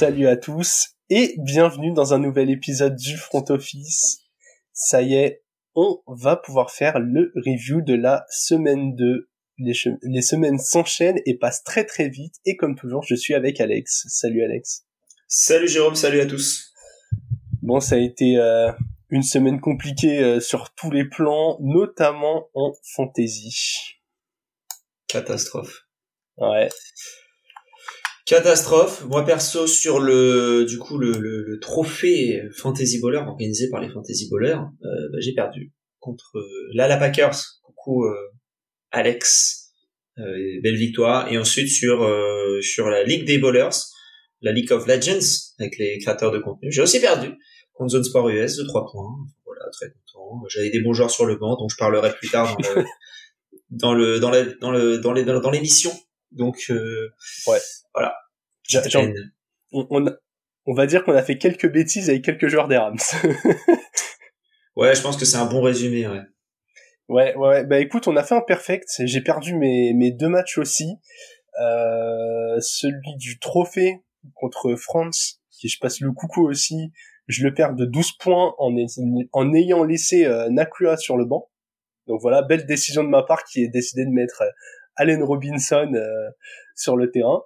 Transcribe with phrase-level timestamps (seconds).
[0.00, 4.20] Salut à tous et bienvenue dans un nouvel épisode du Front Office.
[4.72, 5.44] Ça y est,
[5.74, 9.28] on va pouvoir faire le review de la semaine 2.
[9.58, 13.60] Les, les semaines s'enchaînent et passent très très vite et comme toujours, je suis avec
[13.60, 14.06] Alex.
[14.08, 14.86] Salut Alex.
[15.28, 16.72] Salut Jérôme, salut à tous.
[17.60, 18.72] Bon, ça a été euh,
[19.10, 23.98] une semaine compliquée euh, sur tous les plans, notamment en fantasy.
[25.08, 25.82] Catastrophe.
[26.38, 26.70] Ouais.
[28.30, 29.04] Catastrophe.
[29.06, 34.28] Moi perso sur le du coup le, le, trophée Fantasy Bowler organisé par les Fantasy
[34.30, 37.34] Bowlers, euh, bah, j'ai perdu contre euh, l'Ala Packers.
[37.64, 38.14] Coucou euh,
[38.92, 39.72] Alex,
[40.18, 41.32] euh, belle victoire.
[41.32, 42.08] Et ensuite sur
[42.62, 43.76] sur la Ligue des Bowlers,
[44.42, 47.32] la League of Legends avec les créateurs de contenu, j'ai aussi perdu
[47.72, 49.10] contre Zone Sport US de 3 points.
[49.44, 50.40] Voilà, très content.
[50.48, 52.84] J'avais des bons joueurs sur le banc, dont je parlerai plus tard dans le
[53.70, 55.90] dans le dans la dans le dans les dans l'émission.
[56.30, 57.58] Donc ouais.
[57.92, 58.14] voilà,
[59.72, 60.04] on,
[60.66, 62.98] on, va dire qu'on a fait quelques bêtises avec quelques joueurs des Rams.
[64.76, 66.22] ouais, je pense que c'est un bon résumé, ouais.
[67.08, 68.88] Ouais, ouais, bah écoute, on a fait un perfect.
[69.00, 70.94] J'ai perdu mes, mes deux matchs aussi.
[71.60, 74.04] Euh, celui du trophée
[74.34, 76.92] contre France, qui je passe le coucou aussi,
[77.26, 78.74] je le perds de 12 points en,
[79.32, 81.50] en ayant laissé euh, Nakua sur le banc.
[82.06, 84.50] Donc voilà, belle décision de ma part qui est décidé de mettre euh,
[84.96, 86.30] Allen Robinson euh,
[86.74, 87.42] sur le terrain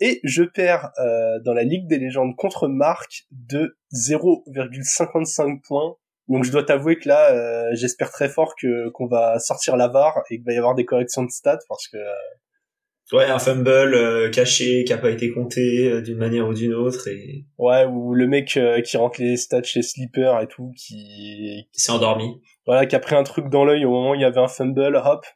[0.00, 5.96] et je perds euh, dans la Ligue des légendes contre Marc de 0,55 points.
[6.28, 9.88] Donc je dois t'avouer que là, euh, j'espère très fort que qu'on va sortir la
[9.88, 13.38] VAR et qu'il va y avoir des corrections de stats parce que euh, ouais un
[13.38, 18.14] fumble caché qui a pas été compté d'une manière ou d'une autre et ouais ou
[18.14, 22.86] le mec qui rentre les stats chez Sleeper et tout qui qui s'est endormi voilà
[22.86, 24.96] qui a pris un truc dans l'œil au moment où il y avait un fumble
[24.96, 25.26] hop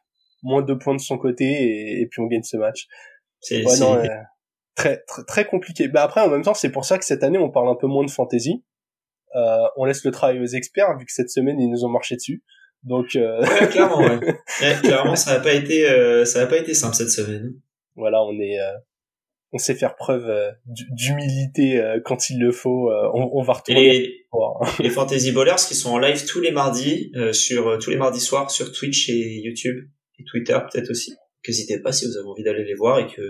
[0.41, 2.87] moins deux points de son côté et, puis on gagne ce match
[3.39, 3.63] c'est
[4.75, 5.87] très, très compliqué.
[5.87, 7.87] Bah après en même temps c'est pour ça que cette année on parle un peu
[7.87, 8.63] moins de fantasy.
[9.35, 12.15] Euh, on laisse le travail aux experts vu que cette semaine ils nous ont marché
[12.15, 12.43] dessus.
[12.83, 13.41] Donc euh...
[13.41, 14.19] ouais, clairement ouais.
[14.81, 17.53] clairement ça n'a pas été euh, ça a pas été simple cette semaine.
[17.95, 18.71] Voilà, on est euh,
[19.51, 22.91] on sait faire preuve euh, d'humilité quand il le faut.
[22.91, 23.91] On, on, va retourner.
[23.91, 24.25] les,
[24.79, 28.51] les fantasy bowlers qui sont en live tous les mardis sur tous les mardis soirs
[28.51, 31.13] sur Twitch et YouTube et Twitter peut-être aussi.
[31.47, 33.21] N'hésitez pas si vous avez envie d'aller les voir et que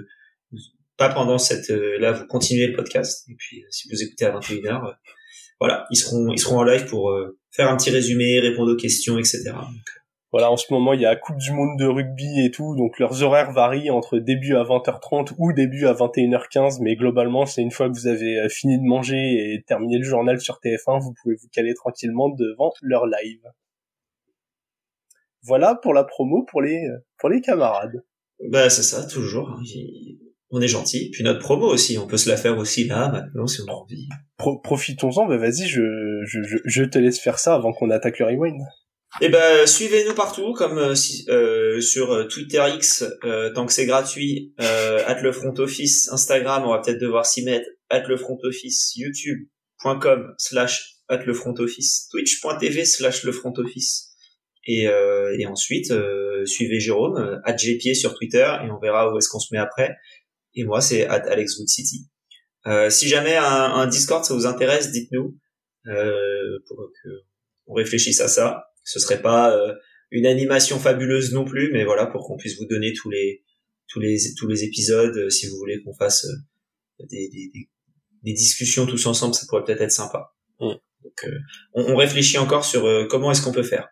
[0.99, 3.27] pas pendant cette euh, là vous continuez le podcast.
[3.29, 4.91] Et puis euh, si vous écoutez à 21h euh,
[5.59, 7.11] voilà ils seront ils seront en live pour
[7.51, 9.51] faire un petit résumé répondre aux questions etc
[10.31, 12.97] voilà en ce moment il y a Coupe du Monde de rugby et tout donc
[12.97, 17.71] leurs horaires varient entre début à 20h30 ou début à 21h15 mais globalement c'est une
[17.71, 21.35] fois que vous avez fini de manger et terminé le journal sur TF1 vous pouvez
[21.35, 23.43] vous caler tranquillement devant leur live.
[25.41, 28.01] Voilà pour la promo pour les pour les camarades.
[28.47, 29.61] Bah c'est ça toujours hein
[30.51, 31.09] on est gentil.
[31.11, 33.75] Puis notre promo aussi, on peut se la faire aussi là, maintenant, si on a
[33.75, 34.07] envie.
[34.37, 35.81] Profitons-en, bah vas-y, je,
[36.25, 38.61] je, je, te laisse faire ça avant qu'on attaque le rewind.
[39.21, 40.93] Eh ben, suivez-nous partout, comme euh,
[41.29, 46.09] euh sur euh, Twitter X, euh, tant que c'est gratuit, euh, at le front office,
[46.11, 51.33] Instagram, on va peut-être devoir s'y mettre, at le front office, youtube.com slash at le
[51.33, 54.09] front office, twitch.tv slash le front office.
[54.67, 55.91] Et, et ensuite,
[56.45, 59.95] suivez Jérôme, at sur Twitter, et on verra où est-ce qu'on se met après
[60.55, 62.07] et moi c'est at Alex City.
[62.67, 65.37] Euh, si jamais un, un, Discord ça vous intéresse, dites-nous
[65.87, 67.09] euh, pour que
[67.69, 68.65] on réfléchisse à ça.
[68.83, 69.73] Ce serait pas euh,
[70.11, 73.43] une animation fabuleuse non plus, mais voilà pour qu'on puisse vous donner tous les
[73.87, 75.15] tous les tous les épisodes.
[75.15, 77.51] Euh, si vous voulez qu'on fasse euh, des, des,
[78.23, 80.33] des, discussions tous ensemble, ça pourrait peut-être être sympa.
[80.59, 81.25] Donc
[81.73, 83.87] on, on, réfléchit encore sur comment est-ce qu'on peut faire.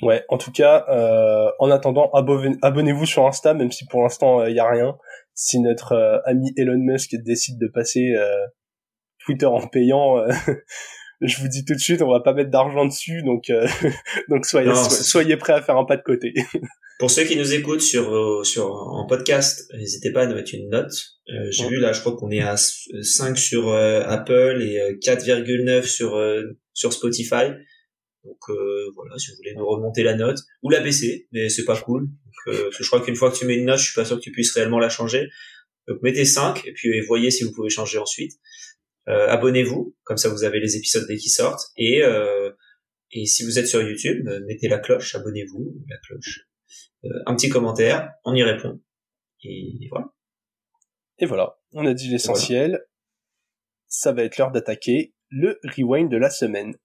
[0.00, 4.56] Ouais, en tout cas, euh, en attendant, abonnez-vous sur Insta, même si pour l'instant il
[4.56, 4.96] y a rien
[5.34, 8.46] si notre euh, ami Elon Musk décide de passer euh,
[9.24, 10.30] Twitter en payant, euh,
[11.20, 13.50] je vous dis tout de suite, on va pas mettre d'argent dessus, donc
[14.28, 16.34] donc soyez soyez prêts à faire un pas de côté.
[16.98, 20.68] Pour ceux qui nous écoutent sur sur en podcast, n'hésitez pas à nous mettre une
[20.68, 20.92] note.
[21.50, 26.16] J'ai vu là, je crois qu'on est à 5 sur Apple et 4,9 sur
[26.74, 27.54] sur Spotify.
[28.24, 28.38] Donc
[28.94, 32.08] voilà, si vous voulez nous remonter la note ou la baisser, mais c'est pas cool.
[32.48, 34.22] Euh, je crois qu'une fois que tu mets une note, je suis pas sûr que
[34.22, 35.28] tu puisses réellement la changer.
[35.88, 38.32] Donc mettez 5 et puis voyez si vous pouvez changer ensuite.
[39.08, 41.70] Euh, abonnez-vous, comme ça vous avez les épisodes dès qu'ils sortent.
[41.76, 42.50] Et, euh,
[43.10, 46.48] et si vous êtes sur YouTube, euh, mettez la cloche, abonnez-vous, la cloche.
[47.04, 48.80] Euh, un petit commentaire, on y répond.
[49.42, 50.12] Et voilà.
[51.18, 52.84] Et voilà, on a dit l'essentiel.
[53.88, 56.76] Ça va être l'heure d'attaquer le rewind de la semaine.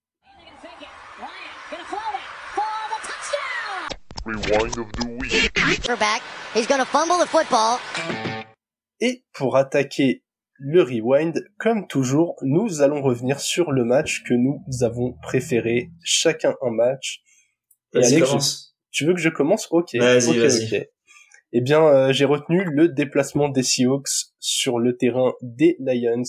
[9.00, 10.24] Et pour attaquer
[10.60, 11.46] le rewind.
[11.60, 17.22] Comme toujours, nous allons revenir sur le match que nous avons préféré, chacun un match.
[17.94, 19.68] Et Alex, tu veux que je commence?
[19.72, 19.96] Ok.
[19.96, 20.90] Vas-y, vas-y.
[21.54, 26.24] Eh bien, euh, j'ai retenu le déplacement des Seahawks sur le terrain des Lions.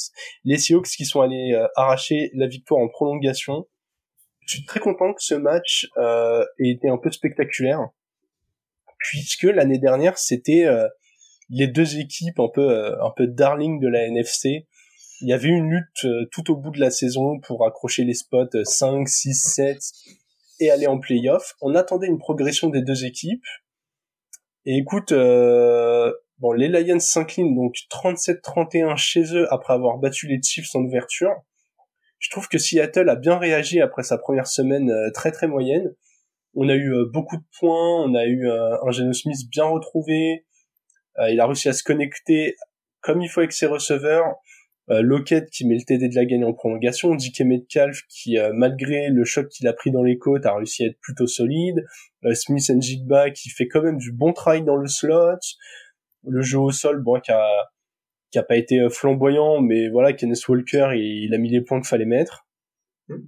[0.44, 3.66] Les Seahawks qui sont allés euh, arracher la victoire en prolongation.
[4.48, 7.88] Je suis très content que ce match euh, ait été un peu spectaculaire,
[8.98, 10.88] puisque l'année dernière, c'était euh,
[11.50, 14.66] les deux équipes un peu un peu darling de la NFC.
[15.20, 18.64] Il y avait une lutte tout au bout de la saison pour accrocher les spots
[18.64, 19.78] 5, 6, 7
[20.60, 21.54] et aller en playoff.
[21.60, 23.44] On attendait une progression des deux équipes
[24.70, 30.42] et écoute, euh, bon, les Lions s'inclinent donc 37-31 chez eux après avoir battu les
[30.42, 31.32] Chiefs en ouverture.
[32.18, 35.94] Je trouve que Seattle a bien réagi après sa première semaine euh, très très moyenne.
[36.54, 40.44] On a eu euh, beaucoup de points, on a eu un Geno Smith bien retrouvé.
[41.28, 42.56] il a réussi à se connecter
[43.00, 44.36] comme il faut avec ses receveurs.
[44.90, 48.52] Euh, Lockett qui met le TD de la gagne en prolongation, DK Metcalf qui euh,
[48.54, 51.84] malgré le choc qu'il a pris dans les côtes a réussi à être plutôt solide,
[52.24, 55.40] euh, Smith Jigba qui fait quand même du bon travail dans le slot,
[56.26, 57.46] le jeu au sol bon qui a
[58.30, 61.88] qui a pas été flamboyant mais voilà Kenneth Walker il, a mis les points qu'il
[61.88, 62.46] fallait mettre.
[63.08, 63.26] Hmm.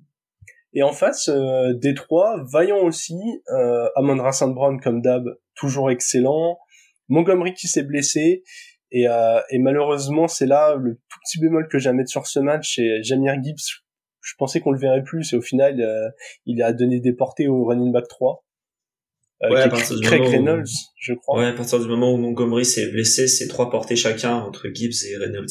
[0.73, 3.19] Et en face, euh, Détroit, vaillant aussi,
[3.53, 5.25] euh, Amon Saint Brown comme d'hab,
[5.57, 6.59] toujours excellent.
[7.09, 8.45] Montgomery qui s'est blessé,
[8.93, 12.27] et, euh, et malheureusement, c'est là le tout petit bémol que j'ai à mettre sur
[12.27, 12.79] ce match.
[12.79, 13.83] Et Jamir Gibbs,
[14.21, 16.09] je pensais qu'on le verrait plus, et au final, euh,
[16.47, 18.45] il a donné des portées au running back 3.
[19.43, 21.39] Euh, ouais, à partir du Craig Reynolds, je crois.
[21.39, 25.05] Ouais, à partir du moment où Montgomery s'est blessé, c'est trois portées chacun entre Gibbs
[25.11, 25.49] et Reynolds.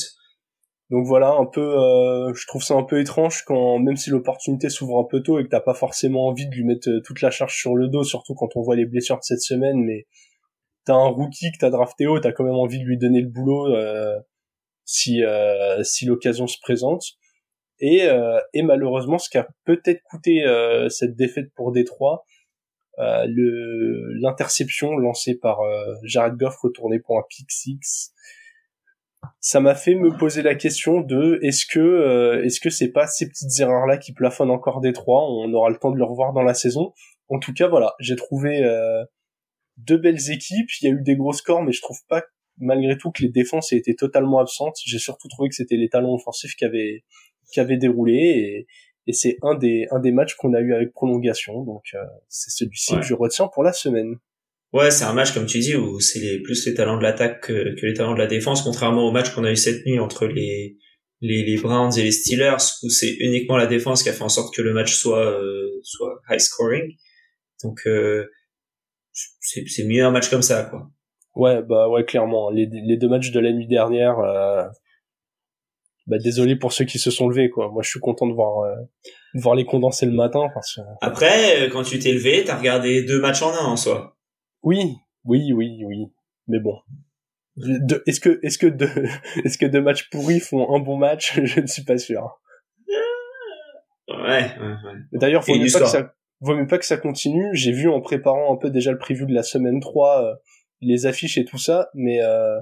[0.91, 4.69] Donc voilà, un peu, euh, je trouve ça un peu étrange quand, même si l'opportunité
[4.69, 7.21] s'ouvre un peu tôt et que t'as pas forcément envie de lui mettre euh, toute
[7.21, 10.07] la charge sur le dos, surtout quand on voit les blessures de cette semaine, mais
[10.86, 13.27] t'as un rookie que t'as drafté haut, t'as quand même envie de lui donner le
[13.27, 14.18] boulot euh,
[14.83, 17.03] si euh, si l'occasion se présente.
[17.80, 20.44] Et, euh, et malheureusement, ce qui a peut-être coûté
[20.89, 22.25] cette défaite pour Détroit,
[23.00, 25.60] le l'interception lancée par
[26.04, 28.13] Jared Goff retournée pour un pick six,
[29.40, 33.28] ça m'a fait me poser la question de est-ce que est-ce que c'est pas ces
[33.28, 35.24] petites erreurs là qui plafonnent encore Détroit?
[35.30, 36.94] On aura le temps de le revoir dans la saison.
[37.30, 38.62] En tout cas, voilà, j'ai trouvé
[39.78, 40.69] deux belles équipes.
[40.81, 42.24] Il y a eu des gros scores, mais je trouve pas
[42.57, 44.75] malgré tout que les défenses aient été totalement absentes.
[44.86, 47.04] J'ai surtout trouvé que c'était les talents offensifs qui avaient
[47.51, 48.68] qui avaient déroulé et,
[49.10, 51.64] et c'est un des un des matchs qu'on a eu avec prolongation.
[51.64, 51.98] Donc euh,
[52.28, 54.18] c'est celui-ci que je retiens pour la semaine.
[54.72, 57.42] Ouais, c'est un match comme tu dis où c'est les, plus les talents de l'attaque
[57.42, 60.00] que, que, les talents de la défense, contrairement au match qu'on a eu cette nuit
[60.00, 60.78] entre les
[61.22, 64.30] les, les Browns et les Steelers où c'est uniquement la défense qui a fait en
[64.30, 66.94] sorte que le match soit euh, soit high scoring.
[67.64, 68.30] Donc euh,
[69.12, 70.88] c'est c'est mieux un match comme ça quoi.
[71.34, 74.20] Ouais bah ouais clairement les les deux matchs de la nuit dernière
[76.10, 77.70] bah désolé pour ceux qui se sont levés quoi.
[77.70, 78.76] Moi je suis content de voir euh,
[79.36, 80.82] voir les condenser le matin parce que...
[81.02, 84.18] Après euh, quand tu t'es levé, t'as regardé deux matchs en un en soi.
[84.64, 86.08] Oui, oui, oui, oui.
[86.48, 86.76] Mais bon.
[88.08, 88.90] est-ce que est-ce que deux
[89.46, 91.39] est-ce que deux matchs pourris font un bon match?
[91.44, 92.39] Je ne suis pas sûr.
[94.08, 95.00] Ouais, ouais, ouais.
[95.13, 97.50] D'ailleurs, faut pas que ça vaut mieux pas que ça continue.
[97.54, 100.36] J'ai vu en préparant un peu déjà le preview de la semaine 3 euh,
[100.82, 102.60] les affiches et tout ça, mais euh,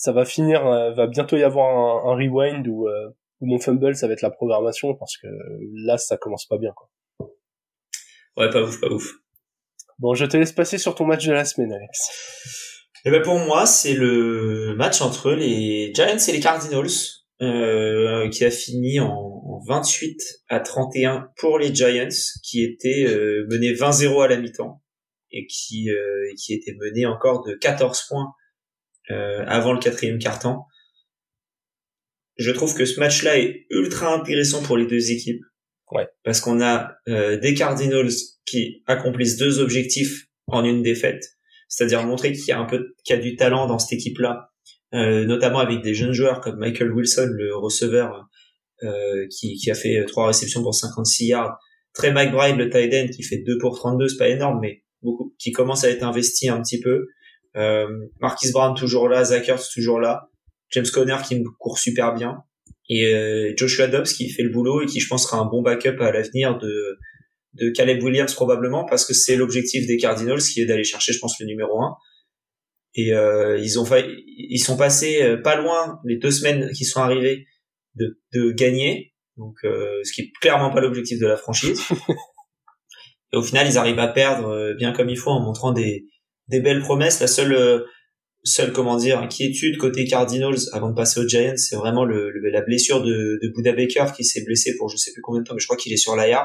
[0.00, 4.06] ça va finir, euh, va bientôt y avoir un, rewind où, où mon fumble ça
[4.06, 5.26] va être la programmation parce que
[5.84, 6.88] là ça commence pas bien quoi.
[8.36, 9.12] Ouais, pas ouf, pas ouf.
[9.98, 12.86] Bon, je te laisse passer sur ton match de la semaine, Alex.
[13.04, 16.86] Eh ben pour moi, c'est le match entre les Giants et les Cardinals
[17.38, 22.08] qui a fini en 28 à 31 pour les Giants
[22.42, 24.82] qui étaient euh, menés 20-0 à la mi-temps
[25.30, 28.32] et qui euh, qui étaient menés encore de 14 points
[29.10, 30.66] euh, avant le quatrième quart-temps.
[32.36, 35.42] Je trouve que ce match-là est ultra intéressant pour les deux équipes.
[35.92, 36.08] Ouais.
[36.24, 38.12] Parce qu'on a des Cardinals
[38.46, 41.24] qui accomplissent deux objectifs en une défaite,
[41.68, 44.52] c'est-à-dire montrer qu'il y a un peu qu'il y a du talent dans cette équipe-là,
[44.92, 48.30] notamment avec des jeunes joueurs comme Michael Wilson, le receveur
[48.82, 51.58] euh, qui, qui, a fait trois réceptions pour 56 yards.
[51.92, 55.34] Trey McBride, le tight end, qui fait 2 pour 32, c'est pas énorme, mais beaucoup,
[55.38, 57.08] qui commence à être investi un petit peu.
[57.56, 57.88] Euh,
[58.20, 60.28] Marquis Brown toujours là, Zach Ertz toujours là,
[60.70, 62.44] James Conner qui me court super bien,
[62.88, 65.62] et euh, Joshua Dobbs qui fait le boulot et qui je pense sera un bon
[65.62, 66.98] backup à l'avenir de
[67.54, 71.18] de Caleb Williams probablement parce que c'est l'objectif des Cardinals qui est d'aller chercher je
[71.18, 71.96] pense le numéro 1
[72.94, 76.84] et euh, ils ont fait, ils sont passés euh, pas loin les deux semaines qui
[76.84, 77.46] sont arrivées
[77.94, 81.80] de, de gagner, donc euh, ce qui est clairement pas l'objectif de la franchise.
[83.32, 86.04] et au final, ils arrivent à perdre euh, bien comme il faut en montrant des,
[86.50, 87.20] des belles promesses.
[87.20, 87.84] La seule euh,
[88.44, 92.62] seule comment dire inquiétude côté Cardinals avant de passer aux Giants, c'est vraiment le, la
[92.62, 95.54] blessure de, de Buda Baker qui s'est blessé pour je sais plus combien de temps,
[95.54, 96.44] mais je crois qu'il est sur l'IR,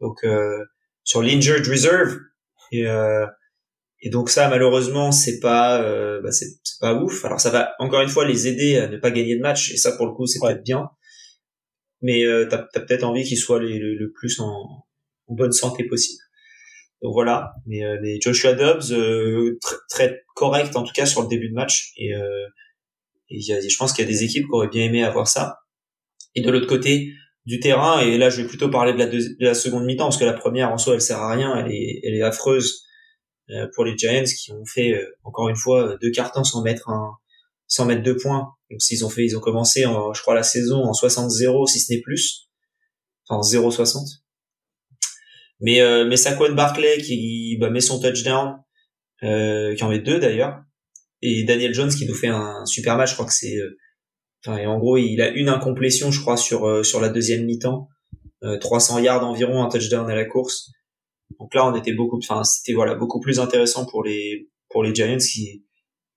[0.00, 0.58] donc euh,
[1.04, 2.18] sur l'injured reserve.
[2.72, 3.26] Et, euh,
[4.00, 6.48] et donc ça malheureusement c'est pas euh, bah, c'est
[6.80, 7.24] pas ouf.
[7.24, 9.76] Alors ça va encore une fois les aider à ne pas gagner de match et
[9.76, 10.88] ça pour le coup c'est peut-être bien.
[12.00, 14.86] Mais euh, t'as as, peut-être envie qu'ils soient les, le, plus en,
[15.26, 16.22] en bonne santé possible.
[17.02, 21.48] Donc voilà, mais, euh, Joshua Dobbs euh, très correct en tout cas sur le début
[21.48, 22.46] de match et, euh,
[23.30, 25.58] y a, je pense qu'il y a des équipes qui auraient bien aimé avoir ça.
[26.34, 27.12] Et de l'autre côté
[27.46, 30.16] du terrain, et là je vais plutôt parler de la, de la seconde mi-temps parce
[30.16, 32.84] que la première en soi elle sert à rien, elle est, affreuse
[33.74, 37.12] pour les Giants qui ont fait encore une fois deux cartons sans mettre un
[37.68, 38.48] sans mettre deux points.
[38.70, 41.80] Donc s'ils ont fait, ils ont commencé, en, je crois la saison en 60-0 si
[41.80, 42.48] ce n'est plus,
[43.28, 44.22] enfin 0-60.
[45.60, 48.58] Mais euh, mais Saquon Barkley qui bah, met son touchdown,
[49.22, 50.60] euh, qui en met deux d'ailleurs,
[51.22, 53.10] et Daniel Jones qui nous fait un super match.
[53.10, 53.76] Je crois que c'est, euh,
[54.44, 57.88] enfin en gros il a une incomplétion, je crois sur euh, sur la deuxième mi-temps,
[58.60, 60.70] 300 yards environ, un touchdown à la course.
[61.40, 64.94] Donc là on était beaucoup, enfin c'était voilà beaucoup plus intéressant pour les pour les
[64.94, 65.64] Giants qui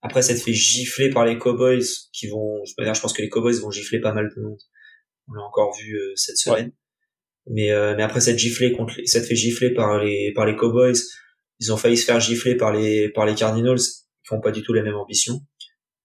[0.04, 3.72] après s'être fait gifler par les Cowboys qui vont, je pense que les Cowboys vont
[3.72, 4.60] gifler pas mal de monde.
[5.28, 6.72] On l'a encore vu cette semaine.
[7.48, 10.98] Mais, euh, mais après cette giflée contre, cette fait gifler par les par les Cowboys,
[11.60, 13.80] ils ont failli se faire gifler par les par les Cardinals
[14.26, 15.40] qui ont pas du tout la même ambition.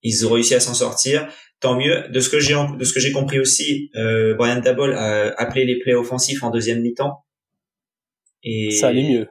[0.03, 1.29] Ils ont réussi à s'en sortir.
[1.61, 2.09] Tant mieux.
[2.11, 5.65] De ce que j'ai de ce que j'ai compris aussi, euh, Brian Dabble a appelé
[5.65, 7.25] les plays offensifs en deuxième mi-temps.
[8.43, 9.27] Et ça allait mieux.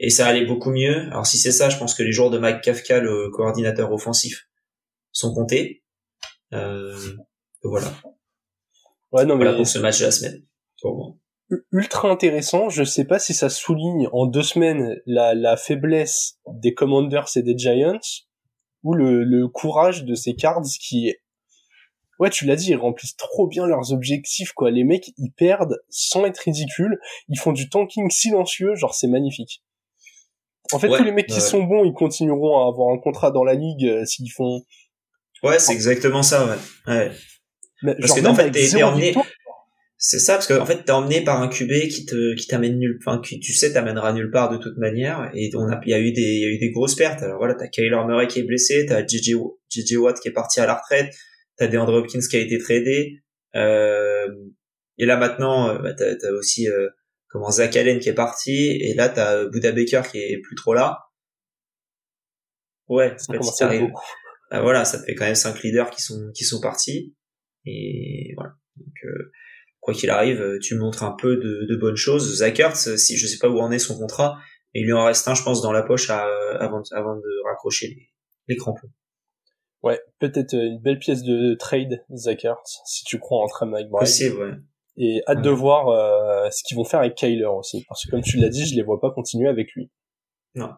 [0.00, 1.06] Et ça allait beaucoup mieux.
[1.08, 4.48] Alors si c'est ça, je pense que les jours de Mike Kafka, le coordinateur offensif,
[5.12, 5.82] sont comptés.
[6.52, 6.96] Euh,
[7.62, 7.92] voilà.
[9.10, 10.44] Ouais, non, voilà pour ce match de la semaine.
[10.80, 11.16] Pour moi
[11.72, 12.68] ultra intéressant.
[12.68, 17.42] Je sais pas si ça souligne en deux semaines la, la faiblesse des Commanders et
[17.42, 18.00] des Giants
[18.82, 21.14] ou le, le courage de ces Cards qui,
[22.18, 24.70] ouais, tu l'as dit, ils remplissent trop bien leurs objectifs, quoi.
[24.70, 26.98] Les mecs, ils perdent sans être ridicules.
[27.28, 29.62] Ils font du tanking silencieux, genre c'est magnifique.
[30.72, 33.44] En fait, tous les mecs qui sont bons, ils continueront à avoir un contrat dans
[33.44, 34.64] la ligue euh, s'ils font.
[35.42, 36.56] Ouais, c'est exactement ça, ouais.
[36.88, 37.12] ouais.
[38.00, 39.14] Parce que en fait, t'es emmené,
[40.00, 42.78] c'est ça, parce qu'en en fait, t'es emmené par un QB qui te, qui t'amène
[42.78, 45.28] nulle, enfin, qui, tu sais, t'amènera nulle part de toute manière.
[45.34, 47.20] Et on a, il y a eu des, il y a eu des grosses pertes.
[47.22, 49.34] Alors voilà, t'as Kyler Murray qui est blessé, t'as JJ,
[49.68, 51.12] JJ Watt qui est parti à la retraite,
[51.56, 53.22] t'as DeAndre Hopkins qui a été tradé,
[53.56, 54.28] euh,
[54.98, 56.88] et là maintenant, euh, bah, t'as, as aussi, euh,
[57.28, 60.74] comment, Zach Allen qui est parti, et là t'as Buda Baker qui est plus trop
[60.74, 60.98] là.
[62.86, 63.90] Ouais, ça t'arrives.
[64.50, 67.14] Bah, voilà, ça te fait quand même cinq leaders qui sont, qui sont partis.
[67.66, 68.54] Et voilà.
[68.76, 69.30] Donc, euh,
[69.88, 72.36] quoi qu'il arrive, euh, tu montres un peu de, de bonnes choses.
[72.36, 74.36] Zach euh, si je sais pas où en est son contrat,
[74.74, 77.96] il lui en reste un, je pense, dans la poche euh, avant, avant de raccrocher
[78.48, 78.88] les, crampons.
[79.82, 82.46] Ouais, peut-être une belle pièce de trade, Zach
[82.84, 83.88] si tu crois en train Mike.
[83.88, 84.52] Possible, ouais.
[84.98, 85.86] Et hâte de voir
[86.52, 88.82] ce qu'ils vont faire avec Kyler aussi, parce que comme tu l'as dit, je les
[88.82, 89.90] vois pas continuer avec lui.
[90.54, 90.70] Non.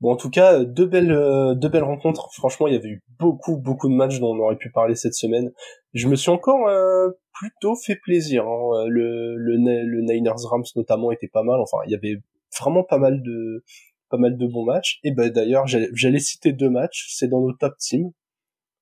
[0.00, 2.28] Bon, en tout cas, deux belles, euh, deux belles rencontres.
[2.32, 5.14] Franchement, il y avait eu beaucoup, beaucoup de matchs dont on aurait pu parler cette
[5.14, 5.50] semaine.
[5.92, 8.46] Je me suis encore euh, plutôt fait plaisir.
[8.46, 8.86] Hein.
[8.88, 11.60] Le, le, le Niners Rams notamment était pas mal.
[11.60, 12.16] Enfin, il y avait
[12.60, 13.64] vraiment pas mal de,
[14.10, 14.98] pas mal de bons matchs.
[15.04, 17.06] Et ben d'ailleurs, j'allais citer deux matchs.
[17.10, 18.10] C'est dans nos top teams.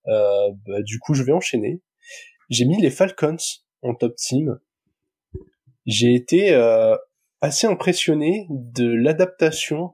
[0.08, 1.82] Euh, bah, du coup, je vais enchaîner.
[2.48, 3.36] J'ai mis les Falcons
[3.82, 4.58] en top team.
[5.84, 6.96] J'ai été euh,
[7.40, 9.92] assez impressionné de l'adaptation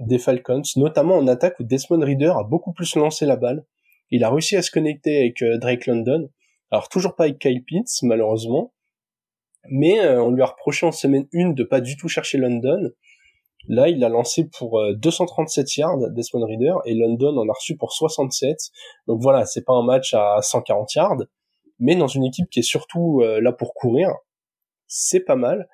[0.00, 3.64] des Falcons, notamment en attaque où Desmond Reader a beaucoup plus lancé la balle.
[4.10, 6.30] Il a réussi à se connecter avec euh, Drake London.
[6.70, 8.72] Alors toujours pas avec Kyle Pitts, malheureusement.
[9.70, 12.90] Mais euh, on lui a reproché en semaine 1 de pas du tout chercher London.
[13.66, 17.76] Là, il a lancé pour 237 euh, yards Desmond Reader et London en a reçu
[17.76, 18.56] pour 67.
[19.06, 21.22] Donc voilà, c'est pas un match à 140 yards,
[21.78, 24.10] mais dans une équipe qui est surtout là pour courir,
[24.86, 25.68] c'est pas mal.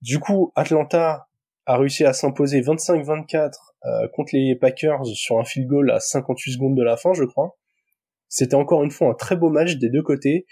[0.00, 1.28] Du coup, Atlanta
[1.66, 3.52] a réussi à s'imposer 25-24
[3.84, 7.24] euh, contre les Packers sur un field goal à 58 secondes de la fin, je
[7.24, 7.56] crois.
[8.30, 10.46] C'était encore une fois un très beau match des deux côtés.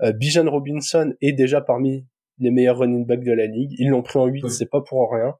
[0.00, 2.06] Euh, Bijan Robinson est déjà parmi
[2.38, 3.74] les meilleurs running backs de la ligue.
[3.78, 5.34] Ils l'ont pris en 8, c'est pas pour rien.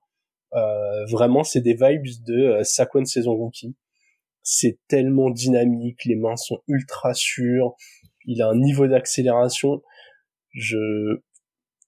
[0.53, 3.75] Euh, vraiment, c'est des vibes de euh, Saquon saison rookie.
[4.43, 7.75] C'est tellement dynamique, les mains sont ultra sûres,
[8.27, 9.81] il a un niveau d'accélération.
[10.53, 11.23] Je,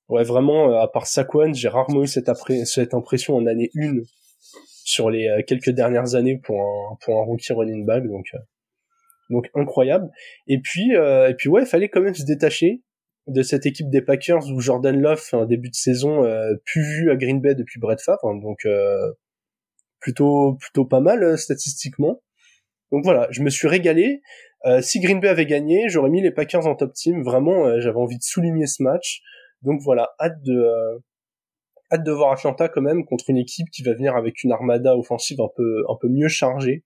[0.08, 2.30] ouais, vraiment, à part Saquon, j'ai rarement eu cette,
[2.64, 3.98] cette impression en année 1
[4.86, 8.38] sur les euh, quelques dernières années pour un pour un rookie running back donc euh,
[9.30, 10.08] donc incroyable
[10.46, 12.82] et puis euh, et puis ouais il fallait quand même se détacher
[13.26, 16.22] de cette équipe des Packers où Jordan Love un début de saison
[16.64, 18.64] plus vu à Green Bay depuis Brett Favre hein, donc
[20.00, 22.20] plutôt plutôt pas mal statistiquement
[22.92, 24.22] Donc voilà, je me suis régalé.
[24.64, 27.22] Euh, si Green Bay avait gagné, j'aurais mis les Packers en top team.
[27.22, 29.20] Vraiment, euh, j'avais envie de souligner ce match.
[29.62, 30.98] Donc voilà, hâte de euh,
[31.92, 34.96] hâte de voir Atlanta quand même contre une équipe qui va venir avec une armada
[34.96, 36.84] offensive un peu un peu mieux chargée.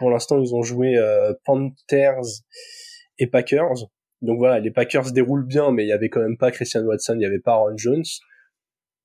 [0.00, 0.96] Pour l'instant, ils ont joué
[1.44, 2.42] Panthers
[3.18, 3.86] et Packers.
[4.20, 7.14] Donc voilà, les Packers déroulent bien, mais il y avait quand même pas Christian Watson,
[7.16, 8.04] il y avait pas Aaron Jones.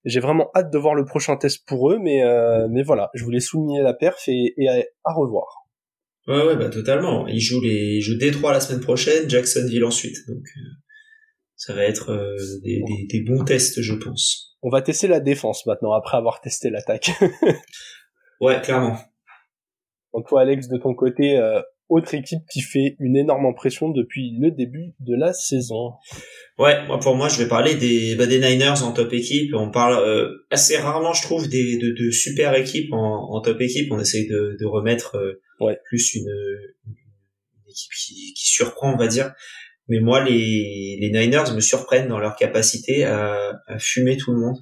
[0.06, 2.24] J'ai vraiment hâte de voir le prochain test pour eux, mais
[2.70, 4.68] mais voilà, je voulais souligner la perf et, et
[5.04, 5.66] à revoir.
[6.28, 7.28] Ouais, ouais, bah totalement.
[7.28, 10.18] Ils jouent les, ils jouent Détroit la semaine prochaine, Jacksonville ensuite.
[10.28, 10.62] Donc, euh,
[11.56, 14.58] ça va être euh, des, des, des, bons tests, je pense.
[14.64, 17.12] On va tester la défense maintenant, après avoir testé l'attaque.
[18.42, 18.98] ouais, clairement.
[20.16, 24.36] Donc toi, Alex, de ton côté, euh, autre équipe qui fait une énorme impression depuis
[24.40, 25.92] le début de la saison.
[26.58, 29.54] Ouais, moi pour moi, je vais parler des bah, des Niners en top équipe.
[29.54, 33.62] On parle euh, assez rarement, je trouve, des de, de super équipes en, en, top
[33.62, 33.92] équipe.
[33.92, 35.78] On essaye de, de remettre euh, ouais.
[35.86, 36.32] plus une,
[36.88, 39.34] une, équipe qui, qui surprend, on va dire.
[39.88, 44.40] Mais moi, les les Niners me surprennent dans leur capacité à, à fumer tout le
[44.40, 44.58] monde.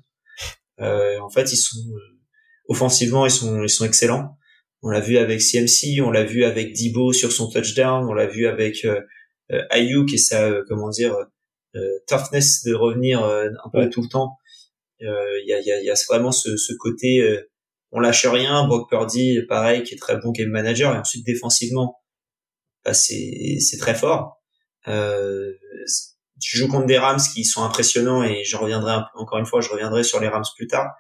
[0.81, 2.19] Euh, en fait, ils sont euh,
[2.67, 4.36] offensivement, ils sont ils sont excellents.
[4.83, 8.27] On l'a vu avec CMC, on l'a vu avec Debo sur son touchdown, on l'a
[8.27, 8.99] vu avec euh,
[9.51, 11.15] euh, Ayuk et sa euh, comment dire
[12.07, 14.37] toughness de revenir un peu tout le temps.
[14.99, 15.07] Il
[15.47, 17.41] y a, y, a, y, a, vraiment ce, ce côté
[17.91, 18.67] on lâche rien.
[18.67, 20.93] Brock Purdy, pareil, qui est très bon game manager.
[20.93, 21.99] Et ensuite défensivement,
[22.85, 24.43] bah, c'est c'est très fort.
[24.87, 25.51] Euh,
[26.39, 29.69] tu joues contre des Rams qui sont impressionnants et je reviendrai encore une fois, je
[29.69, 30.91] reviendrai sur les Rams plus tard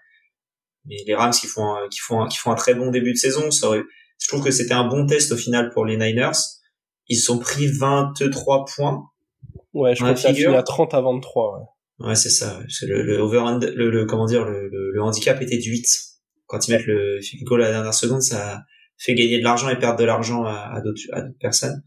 [0.85, 3.17] mais les Rams qui font un, qui font qui font un très bon début de
[3.17, 3.69] saison, ça
[4.23, 6.31] je trouve que c'était un bon test au final pour les Niners.
[7.09, 9.03] Ils sont pris 23 points.
[9.73, 11.59] Ouais, je crois que ça fini à 30 à 23.
[11.99, 12.59] Ouais, ouais c'est ça.
[12.83, 13.43] Le, le over
[13.75, 15.85] le, le, comment dire le, le, handicap était de 8.
[16.45, 18.61] Quand ils mettent le field goal à la dernière seconde, ça
[18.97, 21.83] fait gagner de l'argent et perdre de l'argent à, à d'autres à d'autres personnes.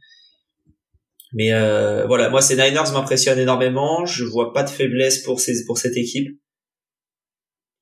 [1.32, 4.04] Mais euh, voilà, moi ces Niners m'impressionnent énormément.
[4.04, 6.28] Je vois pas de faiblesse pour ces pour cette équipe.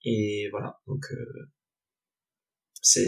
[0.04, 1.48] Et voilà, donc euh,
[2.82, 3.06] c'est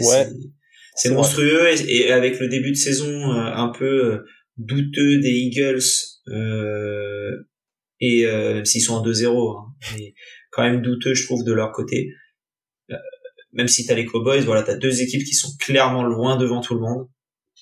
[0.97, 4.25] c'est monstrueux et, avec le début de saison euh, un peu euh,
[4.57, 5.83] douteux des Eagles
[6.29, 7.31] euh,
[7.99, 10.13] et même s'ils sont en 2-0, hein, mais
[10.51, 12.11] quand même douteux je trouve de leur côté.
[13.53, 16.75] même si t'as les Cowboys, voilà, t'as deux équipes qui sont clairement loin devant tout
[16.75, 17.07] le monde.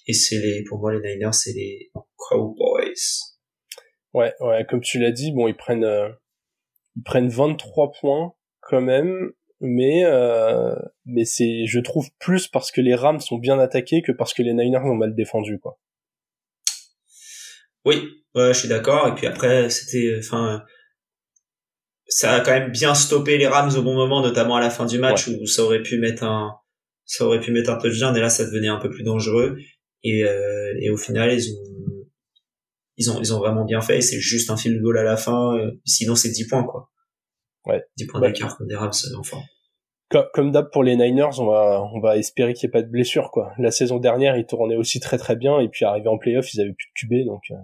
[0.08, 2.94] Et c'est les, pour moi, les Niners, c'est les Cowboys.
[4.14, 5.88] Ouais, ouais, comme tu l'as dit, bon, ils prennent,
[6.98, 8.34] ils prennent 23 points
[8.66, 10.76] quand même, mais euh,
[11.06, 14.44] mais c'est je trouve plus parce que les Rams sont bien attaqués que parce que
[14.44, 15.80] les Niners ont mal défendu quoi.
[17.86, 19.08] Oui, ouais, je suis d'accord.
[19.08, 20.64] Et puis après, c'était, enfin,
[22.08, 24.86] ça a quand même bien stoppé les Rams au bon moment, notamment à la fin
[24.86, 26.56] du match où ça aurait pu mettre un,
[27.06, 29.58] ça aurait pu mettre un touchdown et là ça devenait un peu plus dangereux.
[30.04, 32.08] Et, euh, et au final, ils ont,
[32.98, 34.02] ils ont, ils ont vraiment bien fait.
[34.02, 35.56] C'est juste un field goal à la fin.
[35.58, 36.90] Euh, sinon, c'est 10 points quoi.
[37.66, 37.84] Ouais.
[37.98, 39.38] 10 points d'écart des Rams, enfin.
[40.10, 42.82] Comme, comme d'hab pour les Niners, on va, on va espérer qu'il n'y ait pas
[42.84, 43.54] de blessure, quoi.
[43.58, 46.62] La saison dernière, ils tournaient aussi très très bien, et puis arrivé en playoff, ils
[46.62, 47.42] avaient plus de QB, donc.
[47.52, 47.56] Euh.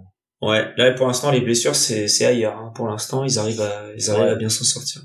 [0.42, 2.56] Ouais, là pour l'instant, les blessures, c'est, ailleurs.
[2.56, 2.72] Hein.
[2.74, 5.02] Pour l'instant, ils arrivent à, ils arrivent à bien s'en sortir.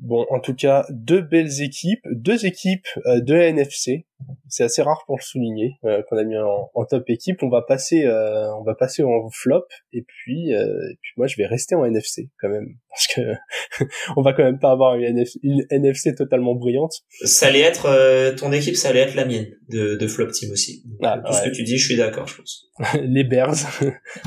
[0.00, 4.06] Bon, en tout cas, deux belles équipes, deux équipes euh, de NFC.
[4.48, 7.42] C'est assez rare pour le souligner euh, qu'on a mis en, top équipe.
[7.42, 11.36] On va passer, euh, on va passer en flop et puis, et puis moi je
[11.36, 13.84] vais rester en NFC quand même parce que
[14.16, 15.24] on va quand même pas avoir une
[15.70, 16.94] NFC, totalement brillante.
[17.24, 20.84] Ça allait être ton équipe, ça allait être la mienne de, de flop team aussi.
[21.02, 22.70] Ah, Tout ce que tu dis, je suis d'accord, je pense.
[23.02, 23.56] Les Bears,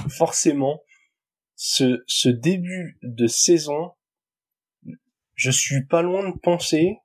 [0.10, 0.82] forcément,
[1.56, 3.92] ce ce début de saison
[5.42, 7.00] je suis pas loin de penser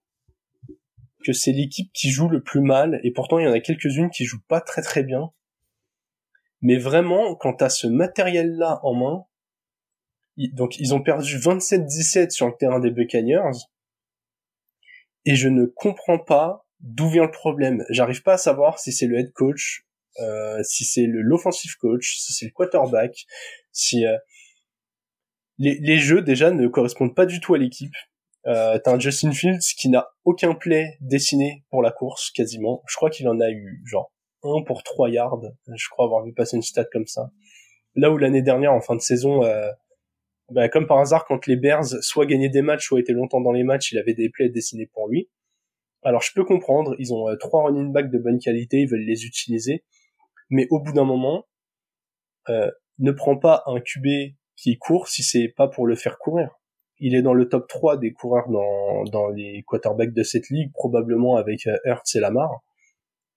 [1.24, 4.10] que c'est l'équipe qui joue le plus mal, et pourtant il y en a quelques-unes
[4.10, 5.32] qui jouent pas très très bien.
[6.60, 9.24] Mais vraiment, quand t'as ce matériel-là en main,
[10.52, 13.56] donc ils ont perdu 27-17 sur le terrain des Buccaneers,
[15.24, 17.86] et je ne comprends pas d'où vient le problème.
[17.88, 19.86] J'arrive pas à savoir si c'est le head coach,
[20.20, 23.24] euh, si c'est l'offensive coach, si c'est le quarterback,
[23.72, 24.18] si euh,
[25.56, 27.94] les jeux déjà ne correspondent pas du tout à l'équipe.
[28.46, 32.82] Euh, t'as un Justin Fields qui n'a aucun play dessiné pour la course, quasiment.
[32.88, 34.12] Je crois qu'il en a eu, genre,
[34.44, 35.42] un pour trois yards.
[35.74, 37.30] Je crois avoir vu passer une stat comme ça.
[37.96, 39.70] Là où l'année dernière, en fin de saison, euh,
[40.50, 43.52] bah, comme par hasard, quand les Bears soit gagnaient des matchs, soit étaient longtemps dans
[43.52, 45.28] les matchs, il avait des plays dessinés pour lui.
[46.02, 49.00] Alors je peux comprendre, ils ont euh, trois running backs de bonne qualité, ils veulent
[49.00, 49.84] les utiliser,
[50.50, 51.46] mais au bout d'un moment,
[52.48, 56.60] euh, ne prends pas un QB qui court si c'est pas pour le faire courir
[56.98, 61.36] il est dans le top 3 des coureurs dans, les quarterbacks de cette ligue, probablement
[61.36, 62.62] avec euh, Hertz et Lamar.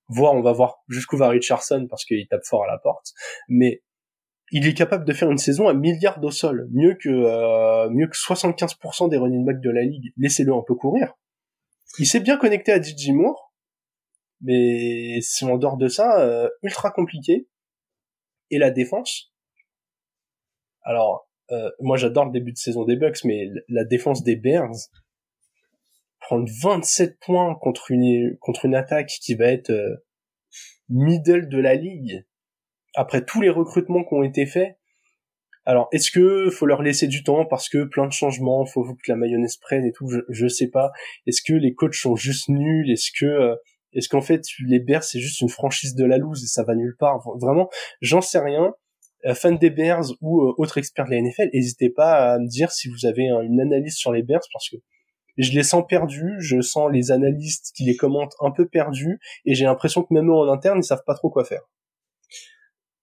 [0.07, 3.13] voir, on va voir jusqu'où va Richardson parce qu'il tape fort à la porte,
[3.47, 3.83] mais
[4.51, 8.07] il est capable de faire une saison à milliards au sol, mieux que euh, mieux
[8.07, 10.11] que 75% des running backs de la ligue.
[10.17, 11.13] Laissez-le un peu courir.
[11.99, 13.53] Il s'est bien connecté à DJ Moore,
[14.41, 17.47] mais si en dehors de ça, euh, ultra compliqué.
[18.51, 19.31] Et la défense.
[20.81, 24.75] Alors, euh, moi j'adore le début de saison des Bucks, mais la défense des Bears
[26.19, 29.71] prendre 27 points contre une contre une attaque qui va être
[30.89, 32.25] middle de la ligue
[32.95, 34.77] après tous les recrutements qui ont été faits.
[35.65, 39.11] Alors, est-ce que faut leur laisser du temps parce que plein de changements, faut que
[39.11, 40.91] la mayonnaise prenne et tout, je, je sais pas.
[41.27, 42.89] Est-ce que les coachs sont juste nuls?
[42.89, 43.55] Est-ce que euh,
[43.93, 46.75] est-ce qu'en fait les Bears c'est juste une franchise de la loose et ça va
[46.75, 47.19] nulle part?
[47.39, 47.69] Vraiment,
[48.01, 48.73] j'en sais rien.
[49.25, 52.47] Euh, fan des Bears ou euh, autre expert de la NFL, n'hésitez pas à me
[52.47, 54.77] dire si vous avez une analyse sur les Bears parce que
[55.37, 59.55] je les sens perdus, je sens les analystes qui les commentent un peu perdus et
[59.55, 61.61] j'ai l'impression que même eux en interne ils savent pas trop quoi faire.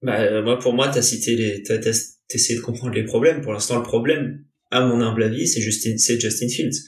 [0.03, 1.79] Bah, euh, moi, pour moi, t'as cité les, t'as,
[2.31, 3.41] essayé de comprendre les problèmes.
[3.41, 6.79] Pour l'instant, le problème, à mon humble avis, c'est Justin, c'est Justin Fields.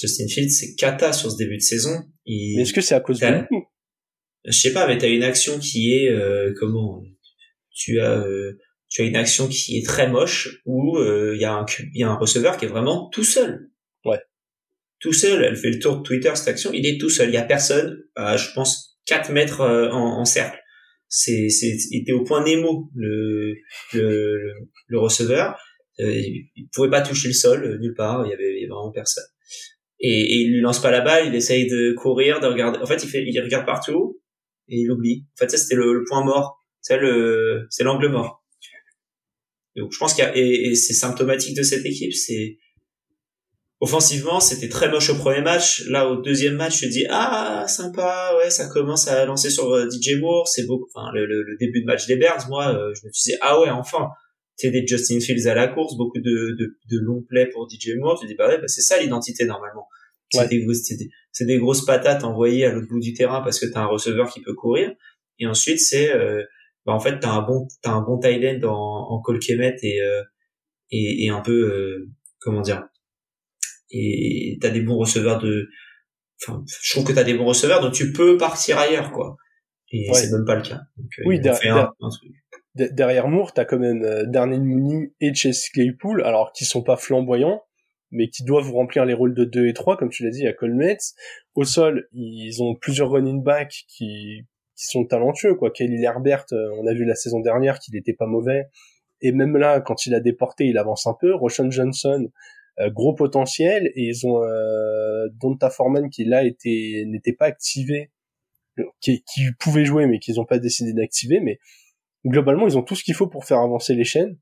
[0.00, 2.04] Justin Fields, c'est cata sur ce début de saison.
[2.26, 3.42] mais est-ce que c'est à cause de lui?
[4.46, 7.02] Je sais pas, mais t'as une action qui est, euh, comment,
[7.80, 11.52] tu as, euh, tu as une action qui est très moche où il y a
[11.52, 13.70] un, il y a un receveur qui est vraiment tout seul.
[14.04, 14.20] Ouais.
[14.98, 15.44] Tout seul.
[15.44, 16.72] Elle fait le tour de Twitter cette action.
[16.72, 17.28] Il est tout seul.
[17.28, 18.02] Il y a personne.
[18.16, 20.60] je pense 4 mètres en, en cercle
[21.10, 23.56] c'est c'est était au point Nemo le
[23.92, 24.54] le,
[24.86, 25.58] le receveur
[25.98, 26.22] euh,
[26.54, 29.24] il, pouvait pas toucher le sol euh, nulle part il y avait, vraiment personne
[29.98, 32.86] et, et, il lui lance pas la balle il essaye de courir de regarder en
[32.86, 34.22] fait il fait il regarde partout
[34.68, 38.44] et il oublie en fait ça c'était le, point mort c'est le c'est l'angle mort
[39.76, 42.58] donc je pense qu'il y a et, et c'est symptomatique de cette équipe c'est
[43.80, 45.84] offensivement, c'était très moche au premier match.
[45.88, 49.88] Là, au deuxième match, je dis ah sympa, ouais, ça commence à lancer sur euh,
[49.88, 50.46] DJ Moore.
[50.46, 50.88] C'est beaucoup.
[50.94, 53.70] Enfin, le, le, début de match des Bears, moi, euh, je me disais ah ouais,
[53.70, 54.08] enfin,
[54.56, 57.96] c'est des Justin Fields à la course, beaucoup de, de, de longs plays pour DJ
[57.96, 58.20] Moore.
[58.20, 59.86] Tu dis bah ouais, bah, c'est ça l'identité normalement.
[60.32, 60.64] C'est des,
[61.32, 64.32] c'est des, grosses patates envoyées à l'autre bout du terrain parce que t'as un receveur
[64.32, 64.92] qui peut courir.
[65.40, 66.44] Et ensuite, c'est euh,
[66.90, 70.00] bah en fait t'as un bon t'as un bon tight end en, en Colquemet et,
[70.90, 72.08] et et un peu
[72.40, 72.84] comment dire
[73.90, 75.68] et t'as des bons receveurs de
[76.42, 79.36] enfin je trouve que t'as des bons receveurs donc tu peux partir ailleurs quoi.
[79.92, 80.80] Et c'est même pas le cas.
[80.96, 81.92] Donc, euh, oui derrière,
[82.74, 86.96] derrière Moore t'as quand même euh, Darnell Mooney et Chase Claypool alors qui sont pas
[86.96, 87.62] flamboyants
[88.12, 90.52] mais qui doivent remplir les rôles de 2 et 3 comme tu l'as dit à
[90.52, 90.98] Colmets
[91.54, 94.46] au sol ils ont plusieurs running backs qui
[94.80, 95.70] qui sont talentueux quoi.
[95.70, 98.68] Kelly Herbert euh, on a vu la saison dernière qu'il était pas mauvais.
[99.20, 101.34] Et même là quand il a déporté il avance un peu.
[101.34, 102.30] Roshan Johnson
[102.80, 103.88] euh, gros potentiel.
[103.94, 108.10] Et ils ont euh, Donta Foreman qui là était n'était pas activé.
[109.00, 111.40] Qui, qui pouvait jouer mais qu'ils n'ont pas décidé d'activer.
[111.40, 111.58] Mais
[112.24, 114.38] globalement ils ont tout ce qu'il faut pour faire avancer les chaînes.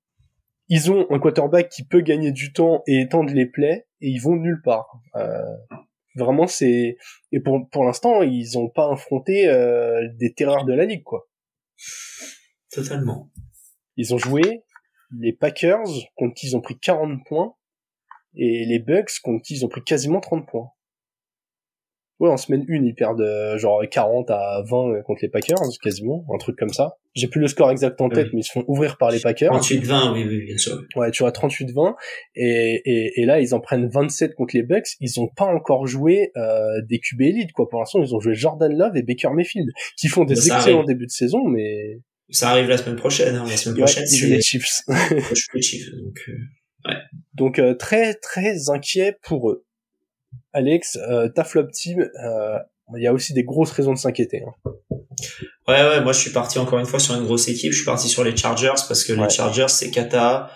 [0.68, 4.20] Ils ont un quarterback qui peut gagner du temps et étendre les plays et ils
[4.20, 5.00] vont nulle part.
[5.16, 5.42] Euh,
[6.18, 6.96] vraiment c'est
[7.32, 11.28] et pour pour l'instant ils ont pas affronté euh, des terreurs de la ligue quoi
[12.70, 13.30] totalement
[13.96, 14.64] ils ont joué
[15.16, 17.54] les Packers contre qui ils ont pris 40 points
[18.34, 20.70] et les Bucks, contre qui ils ont pris quasiment 30 points.
[22.20, 26.24] Ouais, en semaine 1, ils perdent euh, genre 40 à 20 contre les Packers, quasiment,
[26.34, 26.96] un truc comme ça.
[27.14, 29.52] J'ai plus le score exact en tête, mais ils se font ouvrir par les Packers.
[29.52, 30.82] 38-20, oui, oui, bien sûr.
[30.96, 31.94] Ouais, tu vois, 38-20.
[32.34, 34.88] Et, et, et, là, ils en prennent 27 contre les Bucks.
[35.00, 37.68] Ils ont pas encore joué euh, des QB élites, quoi.
[37.68, 41.06] Pour l'instant, ils ont joué Jordan Love et Baker Mayfield, qui font des excellents débuts
[41.06, 42.00] de saison, mais...
[42.30, 43.44] Ça arrive la semaine prochaine, hein.
[43.48, 44.26] La semaine prochaine, c'est...
[44.26, 44.82] les Chiefs.
[45.54, 46.18] les Chiefs, donc...
[46.28, 46.32] Euh...
[47.34, 49.64] Donc euh, très très inquiet pour eux.
[50.52, 52.58] Alex, euh, ta flop team, euh,
[52.96, 54.42] il y a aussi des grosses raisons de s'inquiéter.
[54.42, 54.70] Hein.
[55.66, 57.72] Ouais ouais, moi je suis parti encore une fois sur une grosse équipe.
[57.72, 60.50] Je suis parti sur les Chargers parce que les Chargers c'est kata.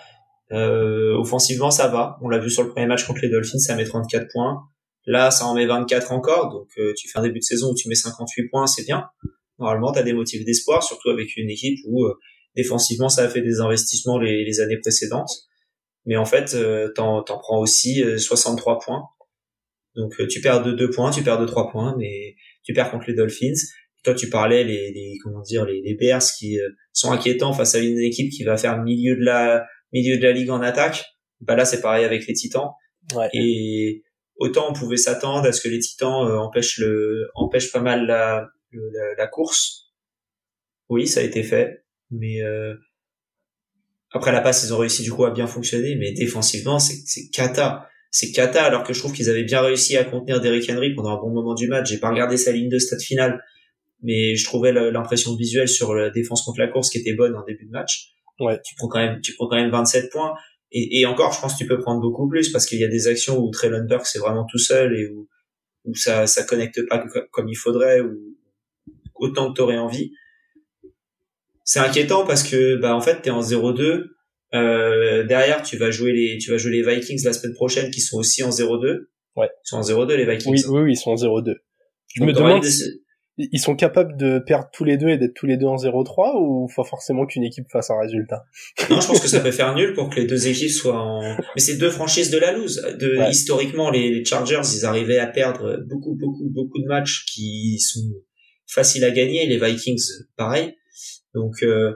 [0.51, 2.17] offensivement ça va.
[2.21, 4.63] On l'a vu sur le premier match contre les Dolphins, ça met 34 points.
[5.05, 6.49] Là ça en met 24 encore.
[6.51, 9.05] Donc tu fais un début de saison où tu mets 58 points, c'est bien.
[9.59, 12.07] Normalement tu as des motifs d'espoir, surtout avec une équipe où
[12.55, 15.47] défensivement ça a fait des investissements les, les années précédentes
[16.05, 19.03] mais en fait, euh, t'en, prends aussi 63 euh, points.
[19.95, 22.91] Donc euh, tu perds de 2 points, tu perds de 3 points, mais tu perds
[22.91, 23.53] contre les Dolphins.
[24.03, 26.57] Toi, tu parlais les, les comment dire les, les Bears qui
[26.91, 30.31] sont inquiétants face à une équipe qui va faire milieu de la milieu de la
[30.31, 31.05] ligue en attaque.
[31.39, 32.71] Bah là, c'est pareil avec les Titans.
[33.15, 33.29] Ouais.
[33.33, 34.03] Et
[34.35, 38.49] autant on pouvait s'attendre à ce que les Titans empêchent le empêchent pas mal la,
[38.73, 39.83] la, la course.
[40.89, 42.75] Oui, ça a été fait, mais euh,
[44.11, 47.29] après la passe, ils ont réussi du coup à bien fonctionner, mais défensivement, c'est c'est
[47.29, 47.89] cata.
[48.13, 51.17] C'est cata, alors que je trouve qu'ils avaient bien réussi à contenir Derrick Henry pendant
[51.17, 51.89] un bon moment du match.
[51.89, 53.43] J'ai pas regardé sa ligne de stade finale,
[54.03, 57.43] mais je trouvais l'impression visuelle sur la défense contre la course qui était bonne en
[57.43, 58.13] début de match.
[58.39, 58.59] Ouais.
[58.63, 60.35] Tu prends quand même, tu prends quand même 27 points.
[60.71, 62.87] Et, et encore, je pense que tu peux prendre beaucoup plus parce qu'il y a
[62.87, 65.27] des actions où Traylon Burke c'est vraiment tout seul et où,
[65.85, 68.37] où ça, ça connecte pas comme il faudrait ou
[69.15, 70.11] autant que t'aurais envie.
[71.63, 74.09] C'est inquiétant parce que, bah, en fait, t'es en 0-2.
[74.53, 78.01] Euh, derrière, tu vas jouer les, tu vas jouer les Vikings la semaine prochaine qui
[78.01, 79.07] sont aussi en 0-2.
[79.35, 79.47] Ouais.
[79.47, 80.51] Ils sont en 0-2 les Vikings.
[80.51, 81.53] Oui, oui, oui, ils sont en 0-2.
[82.13, 82.83] Je Donc, me demande des- si
[83.35, 86.39] ils sont capables de perdre tous les deux et d'être tous les deux en 0-3
[86.39, 88.43] ou faut forcément qu'une équipe fasse un résultat?
[88.91, 91.35] Non, je pense que ça peut faire nul pour que les deux équipes soient en.
[91.55, 92.79] Mais c'est deux franchises de la loose.
[92.99, 93.31] De Ouais.
[93.31, 98.07] historiquement, les, les Chargers, ils arrivaient à perdre beaucoup, beaucoup, beaucoup de matchs qui sont
[98.67, 99.47] faciles à gagner.
[99.47, 99.99] Les Vikings,
[100.37, 100.75] pareil.
[101.33, 101.91] Donc, euh,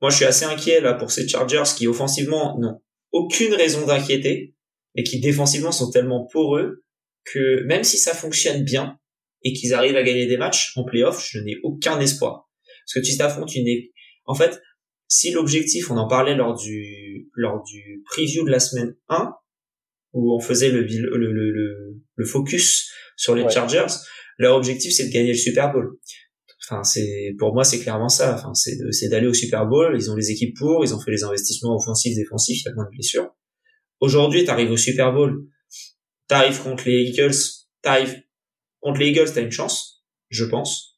[0.00, 2.80] moi, je suis assez inquiet là pour ces Chargers qui offensivement n'ont
[3.12, 4.54] aucune raison d'inquiéter,
[4.94, 6.84] et qui défensivement sont tellement poreux
[7.24, 8.98] que même si ça fonctionne bien
[9.42, 12.50] et qu'ils arrivent à gagner des matchs en playoff, je n'ai aucun espoir.
[12.84, 13.66] Parce que tu t'affrontes une
[14.26, 14.60] En fait,
[15.08, 19.32] si l'objectif, on en parlait lors du lors du preview de la semaine 1,
[20.12, 23.50] où on faisait le le le, le, le focus sur les Ouais.
[23.50, 23.86] Chargers,
[24.38, 25.98] leur objectif c'est de gagner le Super Bowl.
[26.70, 28.34] Enfin, c'est pour moi c'est clairement ça.
[28.34, 29.96] Enfin, c'est d'aller au Super Bowl.
[29.96, 32.74] Ils ont les équipes pour, ils ont fait les investissements offensifs, défensifs, il y a
[32.74, 33.28] moins de blessures.
[34.00, 35.46] Aujourd'hui, t'arrives au Super Bowl,
[36.28, 37.34] t'arrives contre les Eagles,
[37.82, 38.22] t'arrives
[38.80, 40.96] contre les Eagles, t'as une chance, je pense.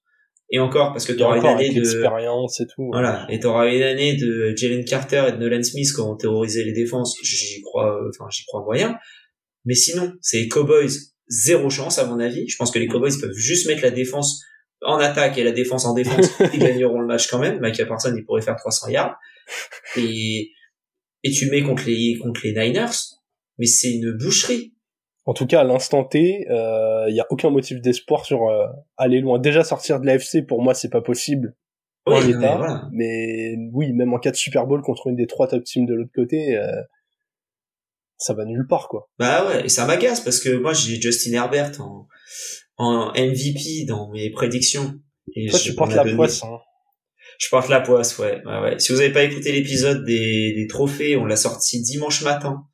[0.50, 2.90] Et encore parce que t'auras une année avec de et tout.
[2.92, 6.62] voilà, et t'auras une année de Jalen Carter et de Nolan Smith qui ont terrorisé
[6.62, 7.16] les défenses.
[7.22, 8.98] J'y crois, euh, enfin j'y crois moyen.
[9.64, 10.90] Mais sinon, c'est les Cowboys
[11.28, 12.46] zéro chance à mon avis.
[12.48, 14.42] Je pense que les Cowboys peuvent juste mettre la défense
[14.84, 16.30] en attaque et la défense en défense.
[16.52, 17.60] ils gagneront le match quand même.
[17.60, 19.16] Michael Parsons, il pourrait faire 300 yards.
[19.96, 20.50] Et
[21.24, 22.90] et tu mets contre les contre les Niners,
[23.58, 24.74] mais c'est une boucherie.
[25.24, 28.66] En tout cas, à l'instant T, il y a aucun motif d'espoir sur euh,
[28.96, 29.38] aller loin.
[29.38, 31.54] Déjà sortir de l'AFC, pour moi, c'est pas possible.
[32.06, 32.56] Oui, en mais l'état.
[32.56, 32.88] voilà.
[32.92, 35.94] Mais oui, même en cas de Super Bowl contre une des trois top teams de
[35.94, 36.82] l'autre côté, euh,
[38.16, 39.08] ça va nulle part, quoi.
[39.18, 42.08] Bah ouais, et ça m'agace parce que moi j'ai Justin Herbert en,
[42.82, 44.94] en MVP dans mes prédictions.
[45.36, 46.42] Et Toi, je- tu portes la donné- poisse.
[46.42, 46.58] Hein.
[47.38, 48.42] Je porte la poisse, ouais.
[48.44, 48.78] ouais, ouais.
[48.78, 52.64] Si vous avez pas écouté l'épisode des, des trophées, on l'a sorti dimanche matin.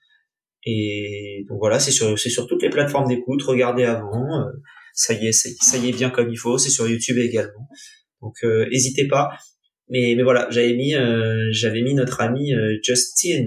[0.65, 3.43] Et donc voilà, c'est sur, c'est sur toutes les plateformes d'écoute.
[3.43, 4.41] Regardez avant.
[4.41, 4.51] euh,
[4.95, 6.59] ça y est, ça y est bien comme il faut.
[6.59, 7.69] C'est sur YouTube également.
[8.21, 9.31] Donc euh, hésitez pas.
[9.91, 13.47] Mais mais voilà, j'avais mis euh, j'avais mis notre ami euh, Justin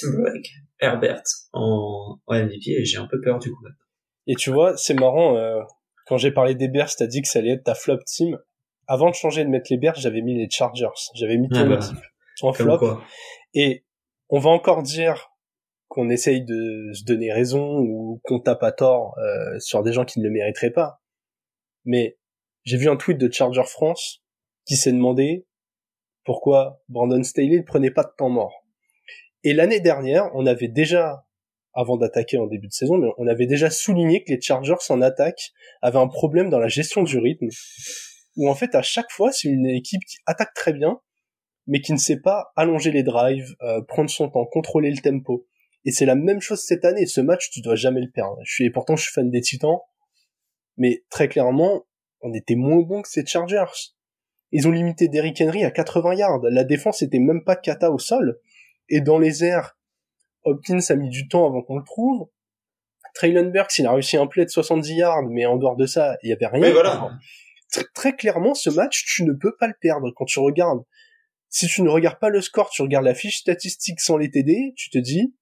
[0.00, 3.64] Timberlake Herbert en, en MVP et j'ai un peu peur du coup.
[4.28, 5.60] Et tu vois, c'est marrant, euh,
[6.06, 8.38] quand j'ai parlé des Bears, t'as dit que ça allait être ta flop team.
[8.86, 10.86] Avant de changer de mettre les Bears, j'avais mis les Chargers.
[11.14, 11.98] J'avais mis ton Ah bah, équipe
[12.42, 12.78] en flop.
[12.78, 13.02] quoi.
[13.54, 13.84] Et
[14.28, 15.30] on va encore dire
[15.88, 20.04] qu'on essaye de se donner raison ou qu'on tape à tort euh, sur des gens
[20.04, 21.00] qui ne le mériteraient pas.
[21.84, 22.18] Mais
[22.64, 24.22] j'ai vu un tweet de Charger France
[24.66, 25.46] qui s'est demandé
[26.24, 28.66] pourquoi Brandon Staley ne prenait pas de temps mort.
[29.44, 31.24] Et l'année dernière, on avait déjà,
[31.74, 35.00] avant d'attaquer en début de saison, mais on avait déjà souligné que les Chargers en
[35.00, 35.52] attaque
[35.82, 37.48] avaient un problème dans la gestion du rythme,
[38.36, 41.00] où en fait à chaque fois c'est une équipe qui attaque très bien,
[41.68, 45.46] mais qui ne sait pas allonger les drives, euh, prendre son temps, contrôler le tempo.
[45.84, 47.06] Et c'est la même chose cette année.
[47.06, 48.38] Ce match, tu dois jamais le perdre.
[48.42, 49.78] Je suis, et pourtant, je suis fan des Titans.
[50.76, 51.86] Mais très clairement,
[52.20, 53.92] on était moins bon que ces Chargers.
[54.50, 56.40] Ils ont limité Derrick Henry à 80 yards.
[56.50, 58.40] La défense était même pas cata au sol.
[58.88, 59.77] Et dans les airs,
[60.44, 62.28] Hopkins a mis du temps avant qu'on le trouve.
[63.14, 66.16] Traylon Burks, il a réussi un play de 70 yards, mais en dehors de ça,
[66.22, 66.62] il y avait rien.
[66.62, 67.10] Oui, voilà.
[67.72, 70.80] Tr- très clairement, ce match, tu ne peux pas le perdre quand tu regardes.
[71.48, 74.74] Si tu ne regardes pas le score, tu regardes la fiche statistique sans les TD,
[74.76, 75.34] tu te dis,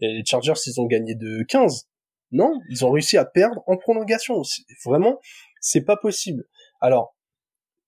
[0.00, 1.88] les Chargers, ils ont gagné de 15.
[2.32, 4.42] Non, ils ont réussi à perdre en prolongation.
[4.84, 5.20] Vraiment,
[5.60, 6.44] c'est pas possible.
[6.80, 7.16] Alors,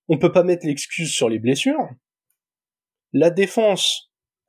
[0.09, 1.89] on peut pas mettre l'excuse sur les blessures.
[3.13, 4.08] La défense,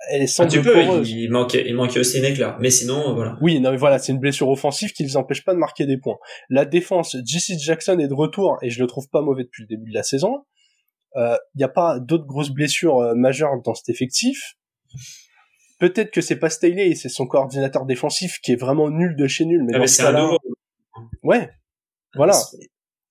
[0.10, 1.10] elle est Ah, semble tu peux, poreuse.
[1.12, 2.58] il, manquait, il manquait aussi un éclat.
[2.62, 3.38] Mais sinon, euh, voilà.
[3.42, 5.86] Oui, non mais voilà, c'est une blessure offensive qui ne les empêche pas de marquer
[5.86, 6.18] des points.
[6.50, 9.68] La défense, JC Jackson est de retour et je le trouve pas mauvais depuis le
[9.68, 10.46] début de la saison.
[11.16, 14.56] Il euh, n'y a pas d'autres grosses blessures euh, majeures dans cet effectif.
[15.80, 19.46] Peut-être que c'est pas Staley c'est son coordinateur défensif qui est vraiment nul de chez
[19.46, 19.64] nul.
[19.66, 20.38] Mais Ah, ce un nouveau.
[21.24, 21.50] Ouais,
[22.16, 22.34] voilà.
[22.34, 22.58] C'est-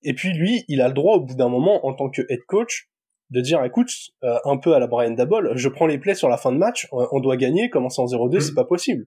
[0.03, 2.39] Et puis lui, il a le droit au bout d'un moment, en tant que head
[2.47, 2.89] coach,
[3.31, 3.89] de dire, écoute,
[4.23, 6.57] euh, un peu à la Brian Dabol, je prends les plays sur la fin de
[6.57, 8.41] match, on on doit gagner, commencer en 0-2, Mm.
[8.41, 9.05] c'est pas possible.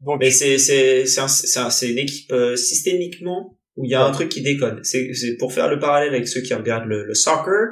[0.00, 3.94] Donc, Mais c'est, c'est, c'est, un- c'est, un- une équipe euh, systémiquement où il y
[3.94, 4.08] a Ouais.
[4.08, 4.80] un truc qui déconne.
[4.82, 7.68] C'est, c'est pour faire le parallèle avec ceux qui regardent le, le soccer,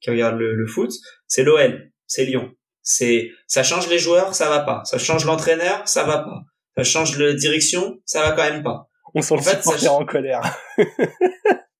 [0.00, 0.90] qui regardent le, le foot,
[1.26, 2.50] c'est l'OL, c'est Lyon.
[2.82, 4.82] C'est, ça change les joueurs, ça va pas.
[4.84, 6.40] Ça change l'entraîneur, ça va pas.
[6.76, 8.88] Ça change la direction, ça va quand même pas.
[9.14, 10.40] on sent le en fait, ça- en colère.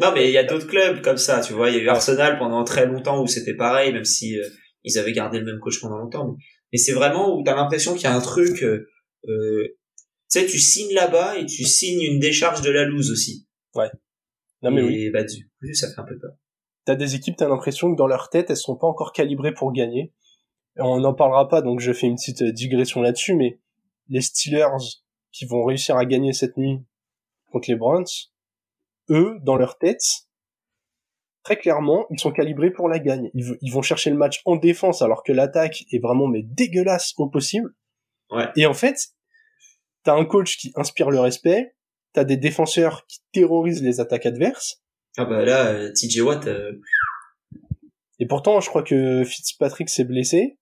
[0.00, 1.68] non, mais il y a d'autres clubs comme ça, tu vois.
[1.68, 4.48] Il y a eu Arsenal pendant très longtemps où c'était pareil, même si euh,
[4.82, 6.36] ils avaient gardé le même coach pendant longtemps.
[6.72, 8.62] Mais, c'est vraiment où t'as l'impression qu'il y a un truc.
[8.62, 8.88] Euh,
[9.28, 9.64] euh,
[10.30, 13.46] tu sais, tu signes là-bas et tu signes une décharge de la loose aussi.
[13.74, 13.90] Ouais.
[14.62, 15.10] Non mais et, oui.
[15.10, 16.32] Bah, du coup, ça fait un peu peur.
[16.86, 19.72] T'as des équipes, t'as l'impression que dans leur tête, elles sont pas encore calibrées pour
[19.72, 20.14] gagner.
[20.76, 23.60] On n'en parlera pas, donc je fais une petite digression là-dessus, mais
[24.08, 24.78] les Steelers
[25.30, 26.78] qui vont réussir à gagner cette nuit
[27.52, 28.06] contre les Browns,
[29.10, 30.02] eux, dans leur tête,
[31.42, 33.30] très clairement, ils sont calibrés pour la gagne.
[33.34, 37.28] Ils, vont chercher le match en défense alors que l'attaque est vraiment mais dégueulasse au
[37.28, 37.70] possible.
[38.30, 38.48] Ouais.
[38.56, 38.96] Et en fait,
[40.04, 41.74] t'as un coach qui inspire le respect,
[42.12, 44.82] t'as des défenseurs qui terrorisent les attaques adverses.
[45.16, 46.46] Ah bah là, euh, TJ Watt.
[46.46, 46.72] Euh,
[48.20, 50.59] Et pourtant, je crois que Fitzpatrick s'est blessé.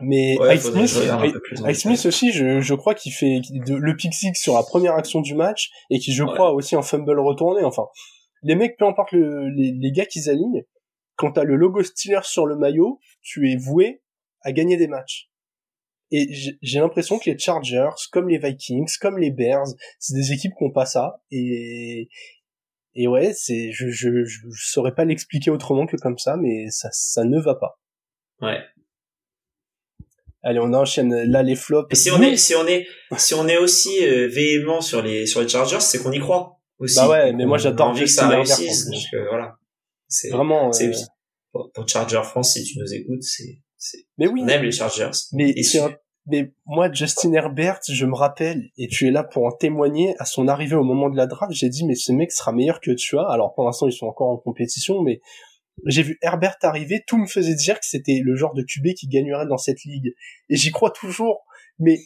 [0.00, 0.88] Mais ouais, Smith,
[1.74, 5.34] Smith aussi, je, je crois qu'il fait le pick six sur la première action du
[5.34, 7.62] match et qui, je crois, aussi un fumble retourné.
[7.64, 7.84] Enfin,
[8.42, 10.64] les mecs, peu importe le, les, les gars qu'ils alignent,
[11.16, 14.02] quand t'as le logo Steelers sur le maillot, tu es voué
[14.40, 15.30] à gagner des matchs.
[16.10, 16.28] Et
[16.62, 19.66] j'ai l'impression que les Chargers, comme les Vikings, comme les Bears,
[19.98, 21.22] c'est des équipes qui ont pas ça.
[21.30, 22.08] Et,
[22.94, 26.88] et ouais, c'est, je, je, je, saurais pas l'expliquer autrement que comme ça, mais ça,
[26.92, 27.80] ça ne va pas.
[28.40, 28.60] Ouais.
[30.46, 31.88] Allez, on enchaîne là les flops.
[31.90, 35.24] Et si on est, si on est, si on est aussi euh, véhément sur les
[35.24, 36.96] sur les Chargers, c'est qu'on y croit aussi.
[36.96, 38.90] Bah ouais, mais moi j'adore envie que ça réussisse.
[38.90, 39.54] Donc euh, voilà.
[40.06, 40.70] C'est vraiment.
[40.70, 40.98] C'est euh...
[41.50, 44.04] pour, pour Charger France, si tu nous écoutes, c'est c'est.
[44.18, 44.42] Mais oui.
[44.44, 45.10] On aime les Chargers.
[45.32, 45.94] Mais un...
[46.26, 50.14] mais moi Justin Herbert, je me rappelle et tu es là pour en témoigner.
[50.18, 52.80] À son arrivée au moment de la draft, j'ai dit mais ce mec sera meilleur
[52.80, 53.26] que tu as.
[53.28, 55.22] Alors pour l'instant ils sont encore en compétition, mais
[55.86, 59.08] j'ai vu Herbert arriver, tout me faisait dire que c'était le genre de QB qui
[59.08, 60.14] gagnerait dans cette ligue.
[60.48, 61.44] Et j'y crois toujours.
[61.78, 61.98] Mais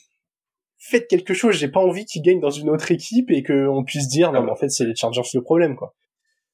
[0.78, 4.08] faites quelque chose, j'ai pas envie qu'il gagne dans une autre équipe et qu'on puisse
[4.08, 5.94] dire, non, mais en fait, c'est les Chargers le problème, quoi.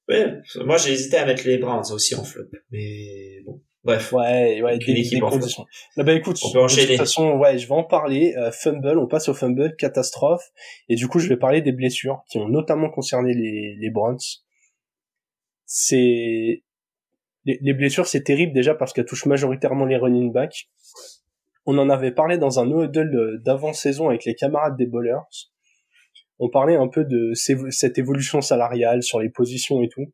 [0.08, 0.26] Ouais,
[0.66, 2.44] moi j'ai hésité à mettre les Browns aussi en flop.
[2.70, 4.12] Mais bon, bref.
[4.12, 5.64] Ouais, ouais, des, des conditions.
[5.96, 6.82] bah écoute, on peut enchaîner.
[6.82, 8.34] de toute façon, ouais, je vais en parler.
[8.36, 10.44] Euh, fumble, on passe au fumble, catastrophe.
[10.90, 14.18] Et du coup, je vais parler des blessures qui ont notamment concerné les, les Browns.
[15.64, 16.62] C'est
[17.44, 20.68] les, blessures, c'est terrible déjà parce qu'elles touchent majoritairement les running backs.
[21.66, 25.22] On en avait parlé dans un huddle d'avant-saison avec les camarades des bowlers.
[26.38, 30.12] On parlait un peu de cette évolution salariale sur les positions et tout.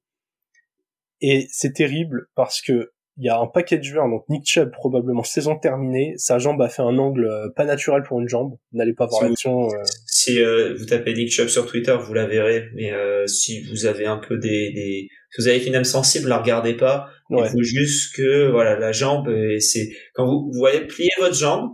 [1.21, 4.71] Et c'est terrible parce que il y a un paquet de joueurs, donc Nick Chubb
[4.71, 8.57] probablement saison terminée, sa jambe a fait un angle euh, pas naturel pour une jambe,
[8.73, 9.69] n'allez pas voir l'action.
[9.69, 9.83] Euh...
[10.07, 13.85] Si euh, vous tapez Nick Chubb sur Twitter, vous la verrez, mais euh, si vous
[13.85, 15.09] avez un peu des, des...
[15.33, 18.93] Si vous avez une âme sensible, la regardez pas, il faut juste que voilà la
[18.93, 21.71] jambe, et c'est quand vous, vous voyez plier votre jambe,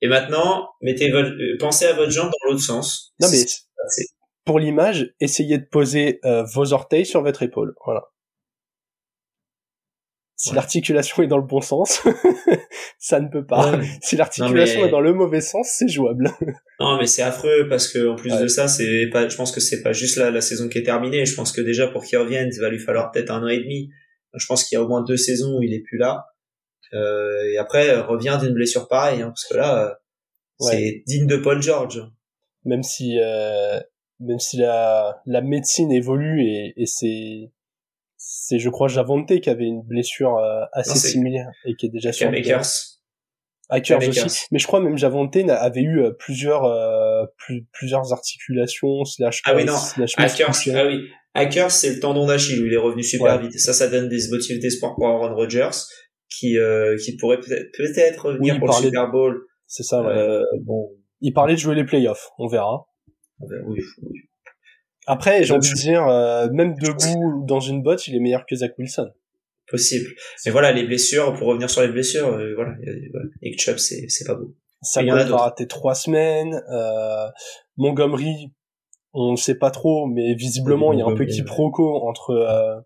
[0.00, 3.14] et maintenant mettez votre, euh, pensez à votre jambe dans l'autre sens.
[3.20, 3.44] Non mais
[4.44, 6.20] pour l'image, essayez de poser
[6.54, 8.02] vos orteils sur votre épaule, voilà.
[10.40, 12.02] Si l'articulation est dans le bon sens,
[12.98, 13.78] ça ne peut pas.
[14.00, 16.30] Si l'articulation est dans le mauvais sens, c'est jouable.
[16.80, 19.28] non, mais c'est affreux parce que en plus de ça, c'est pas.
[19.28, 21.26] Je pense que c'est pas juste la, la saison qui est terminée.
[21.26, 23.58] Je pense que déjà pour qu'il revienne, il va lui falloir peut-être un an et
[23.58, 23.90] demi.
[24.34, 26.26] Je pense qu'il y a au moins deux saisons où il est plus là.
[26.92, 29.98] Euh, et après, revient d'une blessure pareille, hein, parce que là,
[30.58, 32.02] c'est digne de Paul George.
[32.64, 33.80] Même si, euh,
[34.20, 37.50] même si la, la médecine évolue et, et c'est
[38.22, 42.12] c'est je crois Javante qui avait une blessure euh, assez similaire et qui est déjà
[42.12, 42.28] sur.
[43.70, 47.09] Akers aussi mais je crois même Javante avait eu euh, plusieurs euh,
[47.72, 49.76] plusieurs articulations slash ah oui non
[50.16, 53.72] Akers ah oui Akers c'est le tendon d'Achille où il est revenu super vite ça
[53.72, 55.70] ça donne des motifs d'espoir pour Aaron Rodgers
[56.28, 56.56] qui
[57.04, 60.42] qui pourrait peut-être peut-être revenir pour le Super Bowl c'est ça ouais.
[60.62, 62.86] bon il parlait de jouer les playoffs on verra
[63.40, 64.20] oui, oui.
[65.06, 68.54] Après, j'ai envie de dire, euh, même debout dans une botte, il est meilleur que
[68.54, 69.10] Zach Wilson.
[69.66, 70.06] Possible.
[70.44, 72.74] Mais voilà, les blessures, pour revenir sur les blessures, euh, voilà,
[73.42, 74.54] Nick Chubb, c'est, c'est pas beau.
[74.82, 76.62] Ça va rater trois semaines.
[76.70, 77.28] Euh,
[77.76, 78.52] Montgomery,
[79.12, 82.80] on ne sait pas trop, mais visiblement, il y a un petit proco entre euh,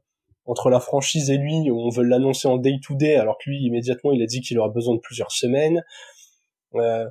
[0.46, 1.70] entre la franchise et lui.
[1.70, 4.58] On veut l'annoncer en day to day, alors que lui, immédiatement, il a dit qu'il
[4.58, 5.82] aura besoin de plusieurs semaines.
[6.74, 7.06] Euh,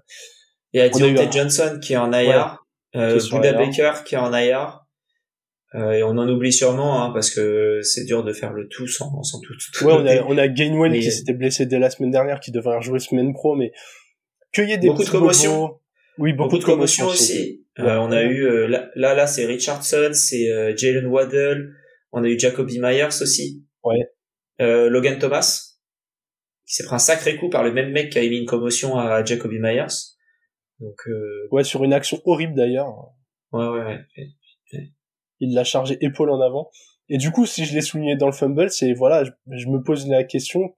[0.74, 2.66] il y a Deontay Johnson qui est en IR,
[2.96, 4.82] euh, Buda Baker qui est en IR.
[5.76, 8.86] Euh, et on en oublie sûrement hein, parce que c'est dur de faire le tout
[8.86, 9.54] sans, sans tout.
[9.74, 12.52] tout ouais, on a, on a Gainwell qui s'était blessé dès la semaine dernière, qui
[12.52, 13.72] devrait rejouer semaine pro, mais
[14.54, 15.80] qu'il y ait des beaucoup de commotion.
[16.20, 17.66] Oui, beaucoup, de commotion aussi.
[17.80, 21.74] Euh, on a eu euh, là, là, c'est Richardson, c'est euh, Jalen Waddle,
[22.12, 23.66] on a eu Jacoby Myers aussi.
[23.84, 23.98] Ouais.
[24.60, 25.74] Logan Thomas,
[26.68, 28.98] qui s'est pris un sacré coup par le même mec qui a émis une commotion
[28.98, 29.88] à Jacoby Myers.
[30.80, 31.02] Donc.
[31.52, 32.94] Ouais, sur une action horrible d'ailleurs.
[33.52, 34.08] Ouais, ouais, ouais
[35.44, 36.70] il l'a chargé épaule en avant.
[37.10, 40.08] Et du coup, si je l'ai souligné dans le fumble, c'est voilà, je, me pose
[40.08, 40.74] la question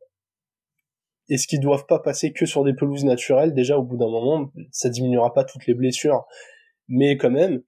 [1.29, 4.51] est-ce qu'ils doivent pas passer que sur des pelouses naturelles Déjà, au bout d'un moment,
[4.71, 6.25] ça diminuera pas toutes les blessures,
[6.87, 7.61] mais quand même.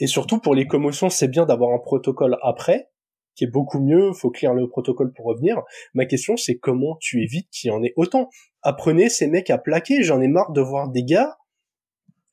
[0.00, 2.88] Et surtout pour les commotions, c'est bien d'avoir un protocole après,
[3.34, 4.12] qui est beaucoup mieux.
[4.12, 5.62] Faut clear le protocole pour revenir.
[5.94, 8.28] Ma question, c'est comment tu évites qu'il y en ait autant?
[8.62, 10.02] Apprenez ces mecs à plaquer.
[10.02, 11.36] J'en ai marre de voir des gars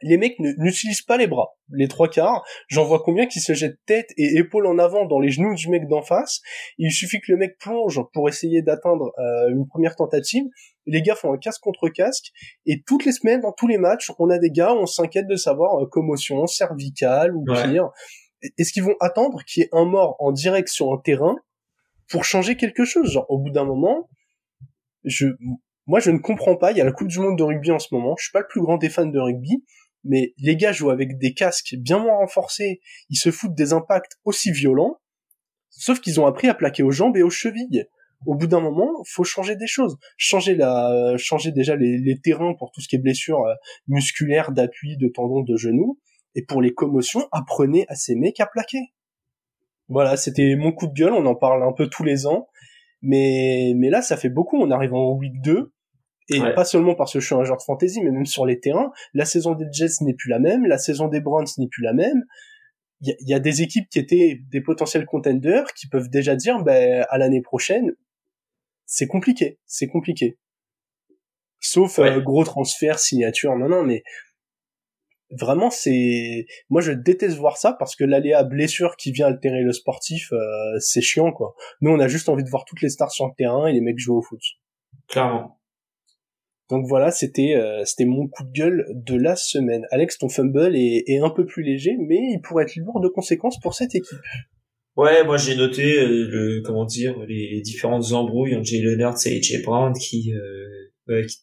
[0.02, 2.43] les mecs n'utilisent pas les bras, les trois quarts.
[2.68, 5.70] J'en vois combien qui se jettent tête et épaules en avant dans les genoux du
[5.70, 6.41] mec d'en face.
[6.78, 10.45] Il suffit que le mec plonge pour essayer d'atteindre euh, une première tentative.
[10.86, 12.32] Les gars font un casque contre casque
[12.66, 15.36] et toutes les semaines, dans tous les matchs, on a des gars, on s'inquiète de
[15.36, 17.89] savoir euh, commotion cervicale ou pire.
[18.58, 21.36] Est-ce qu'ils vont attendre qu'il y ait un mort en direct sur un terrain
[22.10, 24.10] pour changer quelque chose Genre, au bout d'un moment,
[25.04, 25.28] je,
[25.88, 26.72] moi, je ne comprends pas.
[26.72, 28.16] Il y a la Coupe du Monde de rugby en ce moment.
[28.18, 29.64] Je suis pas le plus grand des fans de rugby,
[30.04, 34.18] mais les gars jouent avec des casques bien moins renforcés, ils se foutent des impacts
[34.24, 35.00] aussi violents,
[35.70, 37.86] sauf qu'ils ont appris à plaquer aux jambes et aux chevilles.
[38.26, 42.72] Au bout d'un moment, faut changer des choses, changer la, changer déjà les, terrains pour
[42.72, 43.54] tout ce qui est blessures euh,
[43.88, 45.97] musculaires, d'appui, de tendons, de genoux,
[46.36, 48.93] et pour les commotions, apprenez à ces mecs à plaquer.
[49.88, 52.47] Voilà, c'était mon coup de gueule, on en parle un peu tous les ans,
[53.02, 55.74] mais mais là ça fait beaucoup, on arrive en week 2,
[56.30, 58.59] et pas seulement parce que je suis un joueur de fantasy, mais même sur les
[58.59, 58.91] terrains.
[59.13, 61.93] La saison des Jets n'est plus la même, la saison des Browns n'est plus la
[61.93, 62.23] même.
[63.01, 67.05] Il y, a des équipes qui étaient des potentiels contenders qui peuvent déjà dire, ben,
[67.09, 67.93] à l'année prochaine,
[68.86, 70.38] c'est compliqué, c'est compliqué.
[71.61, 74.03] Sauf euh, gros transfert, signature, non, non, mais
[75.32, 79.73] vraiment c'est moi je déteste voir ça parce que l'aléa blessure qui vient altérer le
[79.73, 83.11] sportif euh, c'est chiant quoi nous on a juste envie de voir toutes les stars
[83.11, 84.41] sur le terrain et les mecs jouer au foot
[85.07, 85.59] clairement
[86.70, 89.86] donc voilà, c'était euh, c'était mon coup de gueule de la semaine.
[89.91, 93.07] Alex, ton fumble est, est, un peu plus léger, mais il pourrait être lourd de
[93.07, 94.20] conséquences pour cette équipe.
[94.95, 99.38] Ouais, moi j'ai noté euh, le comment dire les différentes embrouilles entre Jay Leonard et
[99.38, 101.38] AJ Brown qui, euh, qui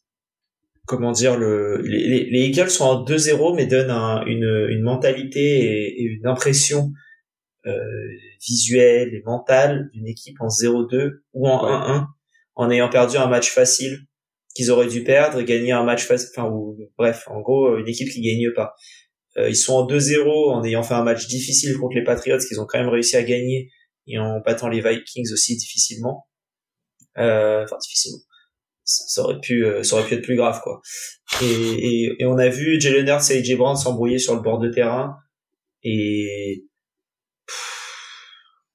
[0.87, 3.91] comment dire le les, les, Eagles sont en 2-0 mais donnent
[4.27, 6.93] une, une mentalité et, et une impression
[7.67, 7.81] euh,
[8.47, 12.07] visuelle et mentale d'une équipe en 0-2 ou en 1-1
[12.57, 14.01] en ayant perdu un match facile
[14.57, 18.23] qu'ils auraient dû perdre, gagner un match enfin ou bref, en gros une équipe qui
[18.23, 18.75] gagne pas.
[19.39, 22.61] Euh, ils sont en 2-0 en ayant fait un match difficile contre les Patriots qu'ils
[22.61, 23.71] ont quand même réussi à gagner
[24.07, 26.27] et en battant les Vikings aussi difficilement.
[27.19, 28.21] Euh, enfin difficilement.
[28.85, 30.81] Ça, aurait pu, euh, ça aurait pu être plus grave quoi.
[31.43, 34.59] Et, et, et on a vu Jalen Hurts et AJ Brown s'embrouiller sur le bord
[34.59, 35.17] de terrain
[35.83, 36.65] et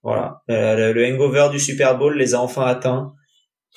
[0.03, 3.13] voilà, le, le hangover du Super Bowl les a enfin atteints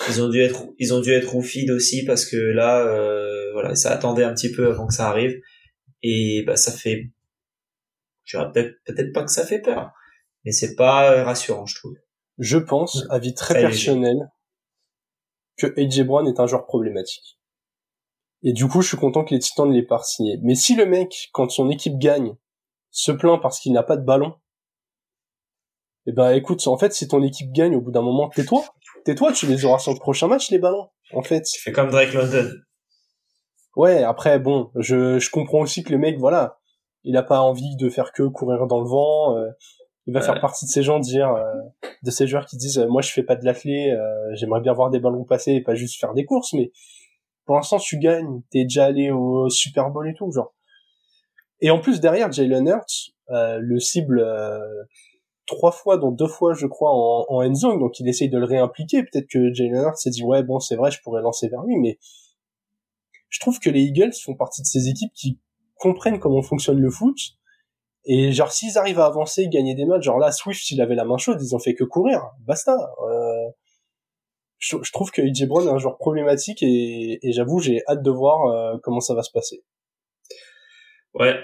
[0.09, 3.75] ils ont dû être ils ont dû être feed aussi parce que là euh, voilà
[3.75, 5.41] ça attendait un petit peu avant que ça arrive.
[6.03, 7.11] Et bah ça fait
[8.25, 9.93] je peut-être peut-être pas que ça fait peur
[10.45, 11.95] mais c'est pas rassurant je trouve.
[12.39, 14.17] Je pense avis très, personnel
[15.57, 17.39] que AJ Brown est un joueur problématique.
[18.43, 20.75] Et du coup je suis content que les Titans ne l'aient pas signé mais si
[20.75, 22.35] le mec quand son équipe gagne
[22.91, 24.35] se plaint parce qu'il n'a pas de ballon
[26.07, 28.65] eh ben écoute en fait si ton équipe gagne au bout d'un moment tais-toi
[29.05, 31.45] tais-toi, tu les auras sur le prochain match, les ballons, en fait.
[31.59, 32.51] Fais comme Drake London.
[33.77, 36.59] Ouais, après, bon, je, je comprends aussi que le mec, voilà,
[37.05, 39.51] il a pas envie de faire que courir dans le vent, euh,
[40.07, 41.53] il va faire partie de ces gens dire euh,
[42.03, 44.91] de ces joueurs qui disent moi je fais pas de l'athlé euh, j'aimerais bien voir
[44.91, 46.73] des ballons passer et pas juste faire des courses mais
[47.47, 50.55] pour l'instant tu gagnes t'es déjà allé au Super Bowl et tout genre
[51.61, 54.23] et en plus derrière Jalen Hurts le cible
[55.47, 58.39] trois fois, dont deux fois, je crois, en, en end zone, donc il essaye de
[58.39, 59.03] le réimpliquer.
[59.03, 61.77] Peut-être que Jalen Hurts s'est dit, ouais, bon, c'est vrai, je pourrais lancer vers lui,
[61.77, 61.99] mais
[63.29, 65.41] je trouve que les Eagles font partie de ces équipes qui
[65.77, 67.17] comprennent comment fonctionne le foot.
[68.05, 71.05] Et genre, s'ils arrivent à avancer, gagner des matchs, genre là, Swift, il avait la
[71.05, 72.31] main chaude, ils ont fait que courir.
[72.41, 72.77] Basta.
[73.09, 73.49] Euh,
[74.59, 78.11] je, trouve que AJ Brown est un joueur problématique et, et j'avoue, j'ai hâte de
[78.11, 79.65] voir euh, comment ça va se passer.
[81.15, 81.37] Ouais,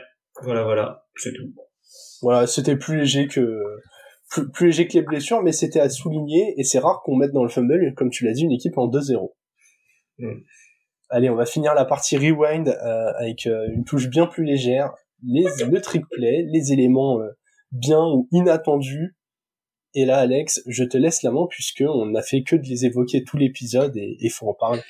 [0.43, 1.53] voilà, voilà, c'est tout.
[2.23, 3.63] Voilà, c'était plus léger que
[4.53, 7.43] plus, léger que les blessures, mais c'était à souligner et c'est rare qu'on mette dans
[7.43, 9.33] le fumble, comme tu l'as dit, une équipe en 2-0.
[10.19, 10.41] Mm.
[11.09, 14.93] Allez, on va finir la partie rewind euh, avec euh, une touche bien plus légère,
[15.27, 17.31] les le trick play, les éléments euh,
[17.73, 19.17] bien ou inattendus.
[19.95, 22.87] Et là, Alex, je te laisse la main puisque on n'a fait que de les
[22.87, 24.83] évoquer tout l'épisode et il faut en parler.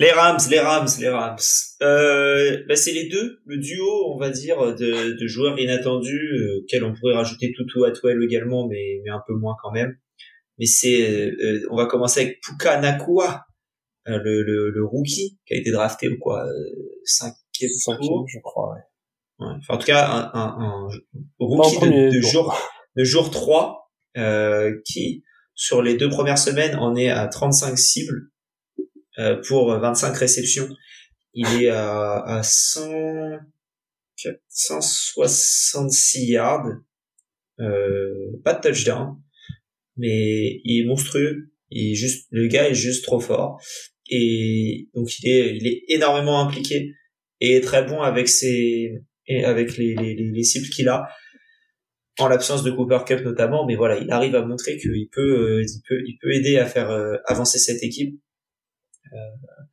[0.00, 1.38] Les Rams, les Rams, les Rams.
[1.82, 6.58] Euh, bah c'est les deux, le duo, on va dire, de, de joueurs inattendus, euh,
[6.58, 9.96] auxquels on pourrait rajouter Tutu Atwell également, mais, mais un peu moins quand même.
[10.58, 13.44] Mais c'est, euh, on va commencer avec Puka Nakua,
[14.08, 16.44] euh, le, le, le, rookie, qui a été drafté ou quoi,
[17.04, 18.74] cinquième, cinquième, je crois.
[18.74, 19.46] Ouais.
[19.46, 19.54] ouais.
[19.58, 20.88] Enfin, en tout cas, un, un, un
[21.38, 22.58] rookie de, de jour,
[22.96, 23.92] de jour 3,
[24.84, 25.22] qui
[25.54, 28.30] sur les deux premières semaines en est à 35 cibles
[29.46, 30.68] pour 25 réceptions.
[31.32, 33.38] Il est à, à 100
[34.48, 36.66] 166 yards,
[37.60, 39.16] euh, pas de touchdown,
[39.96, 41.50] mais il est monstrueux.
[41.70, 43.60] Il est juste, le gars est juste trop fort.
[44.08, 46.92] Et donc il est, il est énormément impliqué
[47.40, 51.08] et très bon avec ses, et avec les, les, les cibles qu'il a
[52.18, 55.62] en l'absence de Cooper Cup notamment, mais voilà, il arrive à montrer qu'il peut, euh,
[55.62, 58.18] il peut, il peut aider à faire euh, avancer cette équipe.
[59.12, 59.64] Euh,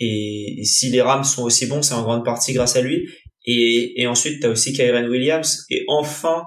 [0.00, 3.08] et, si les Rams sont aussi bons, c'est en grande partie grâce à lui.
[3.44, 5.64] Et, ensuite, tu as aussi Kyren Williams.
[5.70, 6.44] Et enfin,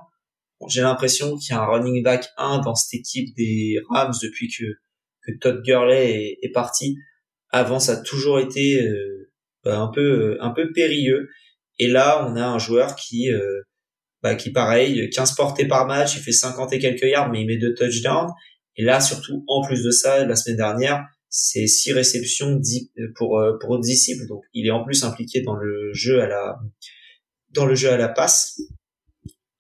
[0.68, 4.48] j'ai l'impression qu'il y a un running back 1 dans cette équipe des Rams depuis
[4.50, 4.64] que,
[5.26, 6.98] que Todd Gurley est, parti.
[7.50, 9.32] Avant, ça a toujours été euh,
[9.64, 11.30] bah, un peu un peu périlleux.
[11.80, 13.62] Et là, on a un joueur qui euh,
[14.22, 17.48] bah, qui pareil, 15 portées par match, il fait 50 et quelques yards, mais il
[17.48, 18.30] met deux touchdowns.
[18.76, 21.04] Et là, surtout, en plus de ça, la semaine dernière,
[21.34, 22.60] c'est six réceptions
[23.16, 26.60] pour euh, pour disciples donc il est en plus impliqué dans le jeu à la
[27.52, 28.60] dans le jeu à la passe.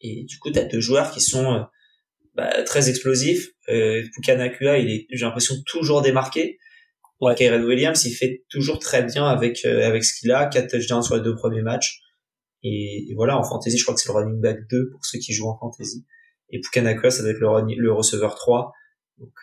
[0.02, 1.62] Et du coup tu as deux joueurs qui sont euh,
[2.36, 3.48] bah, très explosifs.
[3.70, 6.60] Euh, Pukanakua il est j'ai l'impression toujours démarqué.
[7.22, 7.36] Ouais.
[7.36, 10.48] Kyren Williams il fait toujours très bien avec euh, avec ce qu'il a.
[10.48, 12.02] Quatre touchdowns sur les deux premiers matchs.
[12.64, 15.34] Et, voilà en fantasy je crois que c'est le running back 2 pour ceux qui
[15.34, 16.06] jouent en fantasy.
[16.50, 18.74] Et Pukanakua ça doit être le, le receveur 3
[19.20, 19.34] donc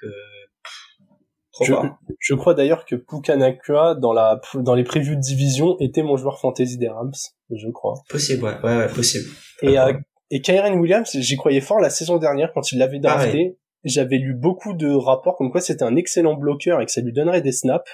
[1.64, 6.38] je, crois d'ailleurs que Pukanakua dans la dans les previews de division était mon joueur
[6.38, 7.12] fantasy des Rams,
[7.50, 7.94] je crois.
[8.08, 9.28] Possible, ouais, ouais, ouais possible.
[9.62, 9.92] Et euh,
[10.30, 13.56] et Kyren Williams, j'y croyais fort la saison dernière quand il l'avait drafté.
[13.84, 17.12] J'avais lu beaucoup de rapports comme quoi c'était un excellent bloqueur et que ça lui
[17.12, 17.90] donnerait des snaps.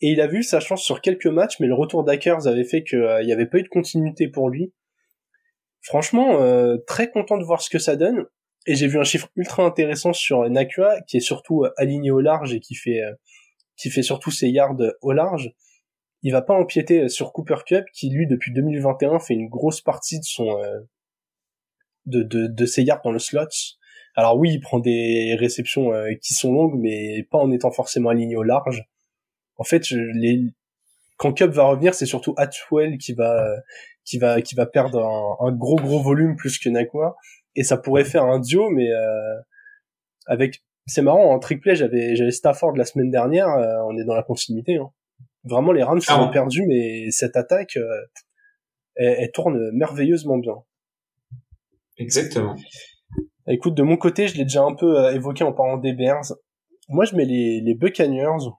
[0.00, 2.82] Et il a vu sa chance sur quelques matchs, mais le retour d'Hackers avait fait
[2.82, 4.72] qu'il euh, n'y avait pas eu de continuité pour lui.
[5.80, 8.24] Franchement, euh, très content de voir ce que ça donne.
[8.66, 12.20] Et j'ai vu un chiffre ultra intéressant sur Nakua, qui est surtout euh, aligné au
[12.20, 13.12] large et qui fait, euh,
[13.76, 15.50] qui fait surtout ses yards au large.
[16.22, 19.80] Il va pas empiéter euh, sur Cooper Cup, qui lui, depuis 2021, fait une grosse
[19.80, 20.60] partie de son,
[22.06, 23.48] de, de, de ses yards dans le slot.
[24.14, 25.90] Alors oui, il prend des réceptions
[26.20, 28.84] qui sont longues, mais pas en étant forcément aligné au large.
[29.56, 30.42] En fait, les,
[31.16, 33.42] quand Cup va revenir, c'est surtout Atwell qui va,
[34.04, 37.16] qui va, qui va perdre un, un gros gros volume plus que Nakua
[37.54, 39.40] et ça pourrait faire un duo, mais euh,
[40.26, 44.14] avec c'est marrant en triplé j'avais j'avais Stafford la semaine dernière, euh, on est dans
[44.14, 44.76] la continuité.
[44.76, 44.90] Hein.
[45.44, 48.06] Vraiment les Rams ah sont perdus, mais cette attaque euh,
[48.96, 50.54] elle, tourne merveilleusement bien.
[51.98, 52.56] Exactement.
[53.48, 56.32] Écoute, de mon côté, je l'ai déjà un peu évoqué en parlant des Bears.
[56.88, 58.50] Moi, je mets les, les Buccaneers,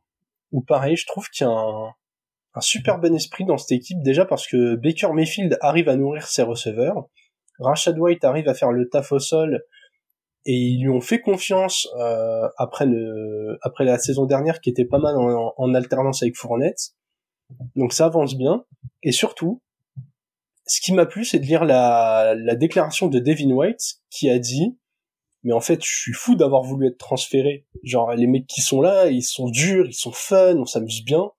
[0.52, 1.94] où pareil, je trouve qu'il y a un,
[2.56, 6.28] un super bon esprit dans cette équipe, déjà parce que Baker Mayfield arrive à nourrir
[6.28, 7.08] ses receveurs,
[7.64, 9.64] Rashad White arrive à faire le taf au sol
[10.45, 14.86] et ils lui ont fait confiance euh, après le après la saison dernière qui était
[14.86, 16.91] pas mal en, alternance avec Fournette.
[17.76, 18.66] Donc ça avance bien
[19.03, 19.61] et surtout
[20.66, 24.39] ce qui m'a plu c'est de lire la, la déclaration de Devin White qui a
[24.39, 24.78] dit
[25.43, 27.66] mais en fait je suis fou d'avoir voulu être transféré.
[27.84, 31.32] Genre les mecs qui sont là, ils sont durs, ils sont fun, on s'amuse bien.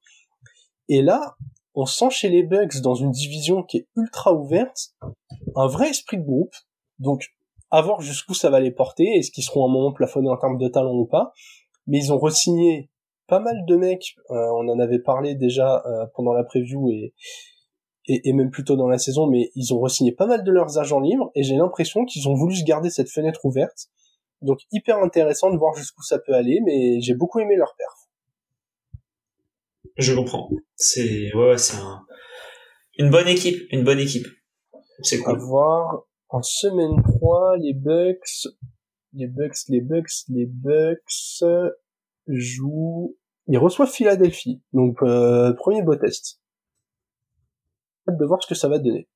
[0.89, 1.37] Et là,
[1.75, 4.95] on sent chez les Bucks dans une division qui est ultra ouverte
[5.57, 6.55] un vrai esprit de groupe.
[6.99, 7.29] Donc
[7.71, 10.37] à voir jusqu'où ça va les porter, est-ce qu'ils seront à un moment plafonnés en
[10.37, 11.33] termes de talent ou pas.
[11.87, 12.91] Mais ils ont re-signé
[13.27, 17.15] pas mal de mecs, euh, on en avait parlé déjà euh, pendant la preview et,
[18.07, 20.79] et, même plus tôt dans la saison, mais ils ont re-signé pas mal de leurs
[20.79, 23.89] agents libres et j'ai l'impression qu'ils ont voulu se garder cette fenêtre ouverte.
[24.43, 28.04] Donc hyper intéressant de voir jusqu'où ça peut aller, mais j'ai beaucoup aimé leur perf.
[29.97, 30.51] Je comprends.
[30.77, 32.05] C'est ouais, c'est un...
[32.99, 34.27] une bonne équipe, une bonne équipe.
[35.03, 35.35] C'est cool.
[35.35, 38.49] À voir en semaine 3 les Bucks
[39.13, 41.45] les Bucks les Bucks les Bucks
[42.27, 43.17] jouent
[43.47, 44.63] ils reçoivent Philadelphie.
[44.73, 46.41] Donc euh, premier beau test.
[48.09, 49.09] Hâte de voir ce que ça va donner.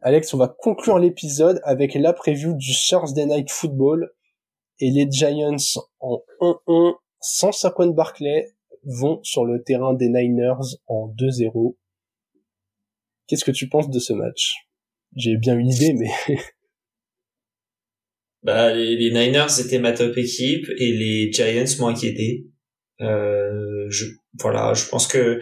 [0.00, 4.12] Alex, on va conclure l'épisode avec la preview du Thursday Night Football
[4.78, 5.56] et les Giants
[6.00, 8.55] en 1-1 sans Saquon Barclay
[8.86, 11.76] vont sur le terrain des Niners en 2-0.
[13.26, 14.54] Qu'est-ce que tu penses de ce match?
[15.14, 16.36] J'ai bien une idée, mais...
[18.42, 22.46] bah, les, Niners étaient ma top équipe et les Giants m'ont inquiété.
[23.00, 24.06] Euh, je,
[24.38, 25.40] voilà, je pense que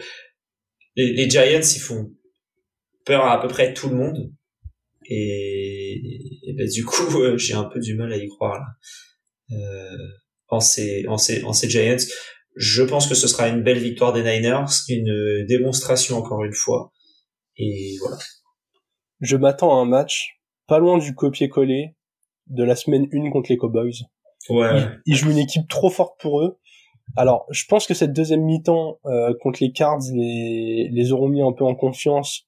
[0.95, 2.11] les, Giants, ils font
[3.05, 4.33] peur à peu près tout le monde.
[5.07, 6.01] Et,
[6.57, 9.55] bah, du coup, j'ai un peu du mal à y croire là.
[9.55, 10.07] Euh,
[10.47, 11.97] en ces, en ces, en ces Giants.
[12.55, 16.91] Je pense que ce sera une belle victoire des Niners, une démonstration encore une fois.
[17.57, 18.17] Et voilà.
[19.21, 21.95] Je m'attends à un match pas loin du copier-coller
[22.47, 23.93] de la semaine 1 contre les Cowboys.
[24.49, 24.87] Ouais.
[25.05, 26.57] Ils, jouent une équipe trop forte pour eux.
[27.15, 31.41] Alors, je pense que cette deuxième mi-temps euh, contre les Cards les, les auront mis
[31.41, 32.47] un peu en confiance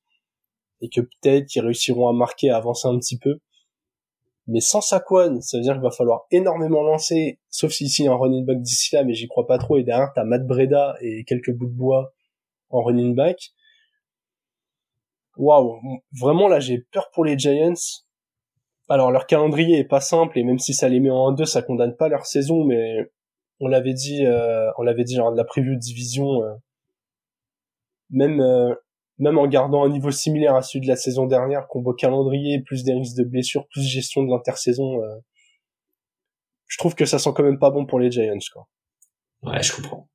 [0.81, 3.39] et que peut-être ils réussiront à marquer, à avancer un petit peu.
[4.47, 8.15] Mais sans Saquon, ça veut dire qu'il va falloir énormément lancer, sauf s'il signe un
[8.15, 9.77] running back d'ici là, mais j'y crois pas trop.
[9.77, 12.13] Et derrière, t'as Matt Breda et quelques bouts de bois
[12.69, 13.51] en running back.
[15.35, 15.79] Waouh,
[16.19, 17.73] vraiment là, j'ai peur pour les Giants.
[18.89, 21.61] Alors leur calendrier est pas simple et même si ça les met en 1-2, ça
[21.61, 23.11] condamne pas leur saison, mais
[23.59, 26.53] on l'avait dit, euh, on l'avait dit genre de la preview de division, euh,
[28.09, 28.73] même euh,
[29.19, 32.83] même en gardant un niveau similaire à celui de la saison dernière, combo calendrier, plus
[32.83, 35.15] des risques de blessures, plus gestion de l'intersaison, euh,
[36.67, 38.67] je trouve que ça sent quand même pas bon pour les Giants, quoi.
[39.43, 40.09] Ouais, je comprends.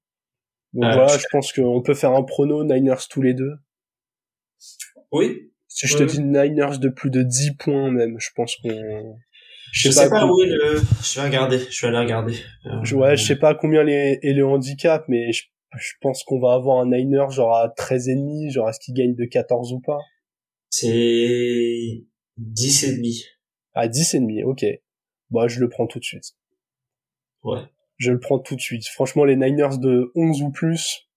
[0.72, 3.53] Donc voilà, je pense qu'on peut faire un prono Niners tous les deux.
[5.11, 5.50] Oui.
[5.68, 9.18] Si je te dis Niners de plus de 10 points même, je pense qu'on...
[9.72, 10.82] Je sais, pas, où est le...
[11.03, 12.36] Je vais regarder, je vais aller regarder.
[12.66, 14.18] Euh, ouais, je sais pas combien les...
[14.22, 15.44] est le handicap, mais je
[15.79, 18.95] je pense qu'on va avoir un Niner genre à 13 et demi, genre est-ce qu'il
[18.95, 19.99] gagne de 14 ou pas?
[20.70, 22.05] C'est
[22.39, 23.25] 10 et demi.
[23.75, 24.64] À 10 et demi, ok.
[25.31, 26.35] Bah je le prends tout de suite.
[27.43, 27.62] Ouais.
[27.97, 28.87] Je le prends tout de suite.
[28.89, 31.09] Franchement les Niners de 11 ou plus.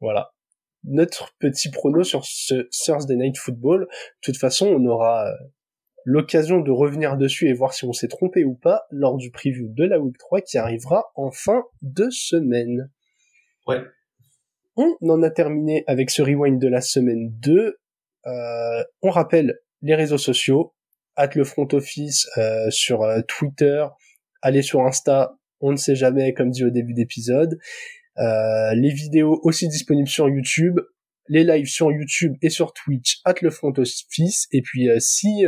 [0.00, 0.30] Voilà.
[0.84, 3.82] Notre petit prono sur ce Thursday Night Football.
[3.82, 3.86] De
[4.20, 5.32] toute façon, on aura euh,
[6.04, 9.68] l'occasion de revenir dessus et voir si on s'est trompé ou pas lors du preview
[9.68, 12.90] de la Week 3 qui arrivera en fin de semaine.
[13.66, 13.82] Ouais.
[14.76, 17.78] On en a terminé avec ce rewind de la semaine 2.
[18.26, 20.74] Euh, on rappelle les réseaux sociaux,
[21.16, 23.86] at le front office euh, sur euh, Twitter,
[24.42, 27.58] allez sur Insta, on ne sait jamais, comme dit au début d'épisode.
[28.16, 30.80] Les vidéos aussi disponibles sur YouTube,
[31.28, 34.46] les lives sur YouTube et sur Twitch, at le front office.
[34.52, 35.44] Et puis si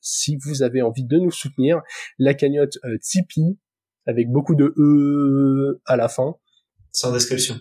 [0.00, 1.82] si vous avez envie de nous soutenir,
[2.18, 3.58] la cagnotte Tipeee
[4.06, 6.36] avec beaucoup de e à la fin.
[6.94, 7.56] Sans description.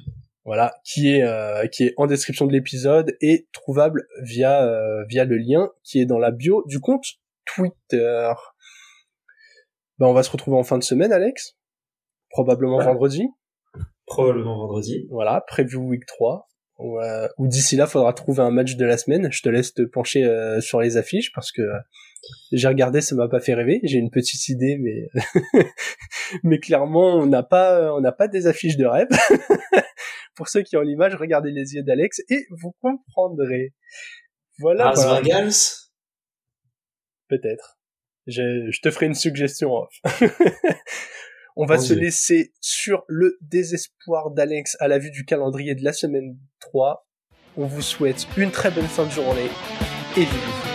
[0.45, 5.25] Voilà, qui est euh, qui est en description de l'épisode et trouvable via euh, via
[5.25, 7.05] le lien qui est dans la bio du compte
[7.45, 8.31] Twitter.
[9.97, 11.57] Ben on va se retrouver en fin de semaine, Alex.
[12.29, 13.27] Probablement vendredi.
[14.05, 15.07] Probablement vendredi.
[15.09, 16.47] Voilà, preview week 3.
[16.77, 19.31] Ou, euh, ou d'ici là, faudra trouver un match de la semaine.
[19.31, 20.27] Je te laisse te pencher
[20.59, 21.61] sur les affiches parce que
[22.51, 23.79] j'ai regardé, ça m'a pas fait rêver.
[23.83, 25.09] J'ai une petite idée, mais
[26.43, 29.07] mais clairement, on n'a pas on n'a pas des affiches de rêve.
[30.35, 33.73] Pour ceux qui ont l'image, regardez les yeux d'Alex et vous comprendrez.
[34.59, 34.91] Voilà.
[34.95, 35.49] voilà.
[37.27, 37.77] Peut-être.
[38.25, 39.93] Je, je te ferai une suggestion off.
[41.55, 45.93] On va se laisser sur le désespoir d'Alex à la vue du calendrier de la
[45.93, 47.07] semaine 3.
[47.57, 49.49] On vous souhaite une très bonne fin de journée
[50.17, 50.72] et vive